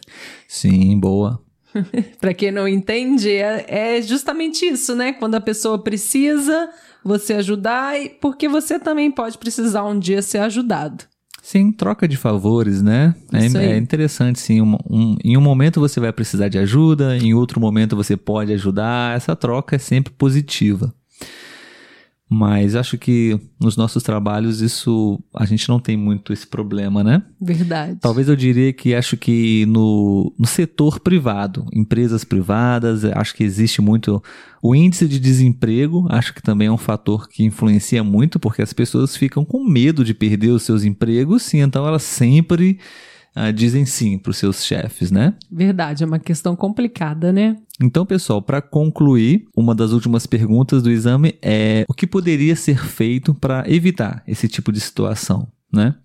Sim, 0.47 0.99
boa. 0.99 1.41
para 2.19 2.33
quem 2.33 2.51
não 2.51 2.67
entende, 2.67 3.29
é, 3.29 3.65
é, 3.67 4.01
justamente 4.01 4.65
isso, 4.65 4.95
né? 4.95 5.13
Quando 5.13 5.35
a 5.35 5.41
pessoa 5.41 5.81
precisa, 5.81 6.69
você 7.03 7.33
ajudar, 7.33 7.95
porque 8.21 8.47
você 8.47 8.79
também 8.79 9.11
pode 9.11 9.37
precisar 9.37 9.85
um 9.85 9.97
dia 9.97 10.21
ser 10.21 10.39
ajudado. 10.39 11.03
Sim, 11.41 11.71
troca 11.71 12.07
de 12.07 12.17
favores, 12.17 12.81
né? 12.81 13.13
É, 13.31 13.45
é, 13.45 13.77
interessante, 13.77 14.39
sim. 14.39 14.61
Um, 14.61 14.75
um, 14.89 15.15
em 15.23 15.37
um 15.37 15.41
momento 15.41 15.79
você 15.79 15.99
vai 15.99 16.11
precisar 16.11 16.49
de 16.49 16.57
ajuda, 16.57 17.15
em 17.17 17.35
outro 17.35 17.59
momento 17.59 17.95
você 17.95 18.17
pode 18.17 18.51
ajudar. 18.51 19.15
Essa 19.15 19.35
troca 19.35 19.75
é 19.75 19.79
sempre 19.79 20.11
positiva. 20.11 20.91
Mas 22.27 22.75
acho 22.75 22.97
que 22.97 23.39
nos 23.59 23.77
nossos 23.77 24.01
trabalhos 24.01 24.59
isso 24.59 25.21
a 25.35 25.45
gente 25.45 25.69
não 25.69 25.79
tem 25.79 25.95
muito 25.95 26.33
esse 26.33 26.47
problema, 26.47 27.03
né? 27.03 27.21
Verdade. 27.39 27.99
Talvez 28.01 28.27
eu 28.27 28.35
diria 28.35 28.73
que 28.73 28.95
acho 28.95 29.15
que 29.15 29.65
no, 29.67 30.33
no 30.37 30.47
setor 30.47 30.99
privado, 30.99 31.67
empresas 31.71 32.23
privadas, 32.23 33.05
acho 33.05 33.35
que 33.35 33.43
existe 33.43 33.79
muito 33.79 34.23
o 34.61 34.73
índice 34.73 35.07
de 35.07 35.19
desemprego, 35.19 36.07
acho 36.09 36.33
que 36.33 36.41
também 36.41 36.67
é 36.67 36.71
um 36.71 36.77
fator 36.77 37.29
que 37.29 37.43
influencia 37.43 38.03
muito, 38.03 38.39
porque 38.39 38.63
as 38.63 38.73
pessoas 38.73 39.15
ficam 39.15 39.45
com 39.45 39.63
medo 39.63 40.03
de 40.03 40.15
perder 40.15 40.49
os 40.49 40.63
seus 40.63 40.83
empregos, 40.83 41.53
e 41.53 41.57
então 41.57 41.87
elas 41.87 42.01
sempre 42.01 42.79
uh, 43.35 43.51
dizem 43.53 43.85
sim 43.85 44.17
para 44.17 44.31
os 44.31 44.37
seus 44.37 44.63
chefes, 44.63 45.11
né? 45.11 45.33
Verdade, 45.51 46.03
é 46.03 46.07
uma 46.07 46.19
questão 46.19 46.55
complicada, 46.55 47.31
né? 47.31 47.57
Então, 47.81 48.05
pessoal, 48.05 48.41
para 48.41 48.61
concluir, 48.61 49.45
uma 49.55 49.75
das 49.75 49.91
últimas 49.91 50.25
perguntas 50.25 50.81
do 50.81 50.89
exame 50.89 51.37
é 51.41 51.85
o 51.89 51.93
que 51.93 52.07
poderia 52.07 52.55
ser 52.55 52.83
feito 52.83 53.33
para 53.33 53.63
evitar 53.67 54.23
esse 54.27 54.47
tipo 54.47 54.71
de 54.71 54.79
situação, 54.79 55.47
né? 55.71 55.95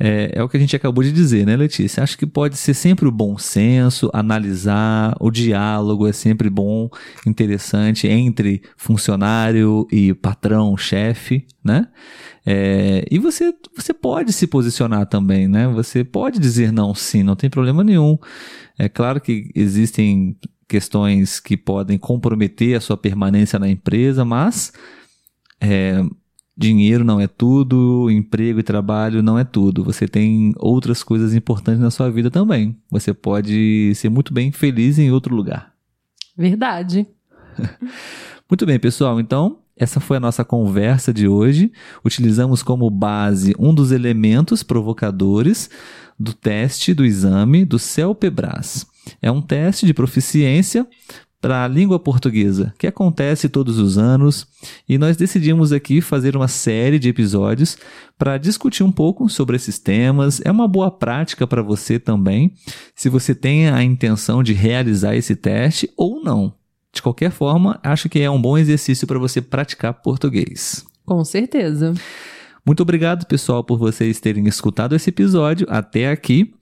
É, 0.00 0.30
é, 0.34 0.42
o 0.42 0.48
que 0.48 0.56
a 0.56 0.60
gente 0.60 0.76
acabou 0.76 1.02
de 1.02 1.10
dizer, 1.10 1.44
né, 1.44 1.56
Letícia? 1.56 2.02
Acho 2.02 2.16
que 2.16 2.26
pode 2.26 2.56
ser 2.56 2.72
sempre 2.72 3.08
o 3.08 3.10
bom 3.10 3.36
senso, 3.36 4.08
analisar, 4.12 5.16
o 5.18 5.28
diálogo 5.28 6.06
é 6.06 6.12
sempre 6.12 6.48
bom, 6.48 6.88
interessante 7.26 8.06
entre 8.06 8.62
funcionário 8.76 9.88
e 9.90 10.14
patrão, 10.14 10.76
chefe, 10.76 11.46
né? 11.64 11.88
É, 12.46 13.04
e 13.10 13.18
você, 13.18 13.52
você 13.76 13.92
pode 13.92 14.32
se 14.32 14.46
posicionar 14.46 15.06
também, 15.06 15.48
né? 15.48 15.66
Você 15.68 16.04
pode 16.04 16.38
dizer 16.38 16.72
não 16.72 16.94
sim, 16.94 17.24
não 17.24 17.34
tem 17.34 17.50
problema 17.50 17.82
nenhum. 17.82 18.16
É 18.78 18.88
claro 18.88 19.20
que 19.20 19.50
existem 19.54 20.36
questões 20.68 21.40
que 21.40 21.56
podem 21.56 21.98
comprometer 21.98 22.76
a 22.76 22.80
sua 22.80 22.96
permanência 22.96 23.58
na 23.58 23.68
empresa, 23.68 24.24
mas 24.24 24.72
é, 25.60 26.04
dinheiro 26.58 27.04
não 27.04 27.20
é 27.20 27.28
tudo, 27.28 28.10
emprego 28.10 28.58
e 28.58 28.64
trabalho 28.64 29.22
não 29.22 29.38
é 29.38 29.44
tudo. 29.44 29.84
Você 29.84 30.08
tem 30.08 30.52
outras 30.58 31.04
coisas 31.04 31.32
importantes 31.32 31.80
na 31.80 31.90
sua 31.90 32.10
vida 32.10 32.32
também. 32.32 32.76
Você 32.90 33.14
pode 33.14 33.94
ser 33.94 34.08
muito 34.08 34.34
bem 34.34 34.50
feliz 34.50 34.98
em 34.98 35.12
outro 35.12 35.36
lugar. 35.36 35.72
Verdade. 36.36 37.06
muito 38.50 38.66
bem, 38.66 38.78
pessoal. 38.78 39.20
Então, 39.20 39.58
essa 39.76 40.00
foi 40.00 40.16
a 40.16 40.20
nossa 40.20 40.44
conversa 40.44 41.14
de 41.14 41.28
hoje. 41.28 41.70
Utilizamos 42.04 42.60
como 42.60 42.90
base 42.90 43.54
um 43.56 43.72
dos 43.72 43.92
elementos 43.92 44.64
provocadores 44.64 45.70
do 46.18 46.32
teste 46.32 46.92
do 46.92 47.04
exame 47.04 47.64
do 47.64 47.78
CELPEBRAS. 47.78 48.84
É 49.22 49.30
um 49.30 49.40
teste 49.40 49.86
de 49.86 49.94
proficiência 49.94 50.86
para 51.40 51.64
a 51.64 51.68
língua 51.68 51.98
portuguesa, 51.98 52.74
que 52.78 52.86
acontece 52.86 53.48
todos 53.48 53.78
os 53.78 53.96
anos, 53.96 54.46
e 54.88 54.98
nós 54.98 55.16
decidimos 55.16 55.72
aqui 55.72 56.00
fazer 56.00 56.36
uma 56.36 56.48
série 56.48 56.98
de 56.98 57.08
episódios 57.08 57.78
para 58.18 58.38
discutir 58.38 58.82
um 58.82 58.90
pouco 58.90 59.28
sobre 59.28 59.56
esses 59.56 59.78
temas. 59.78 60.40
É 60.44 60.50
uma 60.50 60.66
boa 60.66 60.90
prática 60.90 61.46
para 61.46 61.62
você 61.62 61.98
também, 61.98 62.52
se 62.94 63.08
você 63.08 63.34
tem 63.34 63.68
a 63.68 63.82
intenção 63.82 64.42
de 64.42 64.52
realizar 64.52 65.14
esse 65.14 65.36
teste 65.36 65.88
ou 65.96 66.22
não. 66.22 66.52
De 66.92 67.02
qualquer 67.02 67.30
forma, 67.30 67.78
acho 67.82 68.08
que 68.08 68.18
é 68.18 68.30
um 68.30 68.40
bom 68.40 68.58
exercício 68.58 69.06
para 69.06 69.18
você 69.18 69.40
praticar 69.40 69.94
português. 69.94 70.84
Com 71.04 71.24
certeza. 71.24 71.94
Muito 72.68 72.82
obrigado, 72.82 73.24
pessoal, 73.24 73.64
por 73.64 73.78
vocês 73.78 74.20
terem 74.20 74.46
escutado 74.46 74.94
esse 74.94 75.08
episódio 75.08 75.66
até 75.70 76.10
aqui. 76.10 76.52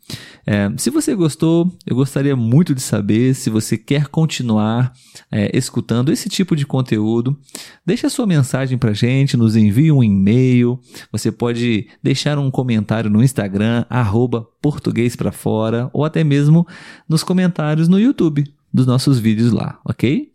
É, 0.47 0.71
se 0.77 0.89
você 0.89 1.17
gostou, 1.17 1.77
eu 1.85 1.97
gostaria 1.97 2.37
muito 2.37 2.73
de 2.77 2.81
saber 2.81 3.35
se 3.35 3.51
você 3.51 3.77
quer 3.77 4.07
continuar 4.07 4.93
é, 5.33 5.51
escutando 5.53 6.13
esse 6.13 6.29
tipo 6.29 6.55
de 6.55 6.65
conteúdo. 6.65 7.37
Deixe 7.85 8.07
a 8.07 8.09
sua 8.09 8.25
mensagem 8.25 8.79
para 8.79 8.93
gente, 8.93 9.37
nos 9.37 9.57
envie 9.57 9.91
um 9.91 10.01
e-mail. 10.01 10.79
Você 11.11 11.33
pode 11.33 11.89
deixar 12.01 12.39
um 12.39 12.53
comentário 12.53 13.11
no 13.11 13.21
Instagram, 13.21 13.85
arroba 13.91 14.47
português 14.63 15.17
para 15.17 15.33
fora, 15.33 15.91
ou 15.93 16.05
até 16.05 16.23
mesmo 16.23 16.65
nos 17.09 17.25
comentários 17.25 17.89
no 17.89 17.99
YouTube 17.99 18.45
dos 18.73 18.87
nossos 18.87 19.19
vídeos 19.19 19.51
lá, 19.51 19.81
ok? 19.85 20.31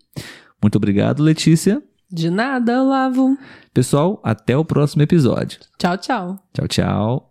Muito 0.62 0.76
obrigado, 0.76 1.24
Letícia. 1.24 1.82
De 2.12 2.30
nada, 2.30 2.84
Olavo. 2.84 3.38
Pessoal, 3.74 4.20
até 4.24 4.58
o 4.58 4.66
próximo 4.66 5.02
episódio. 5.02 5.60
Tchau, 5.78 5.98
tchau. 5.98 6.40
Tchau, 6.54 6.68
tchau. 6.68 7.28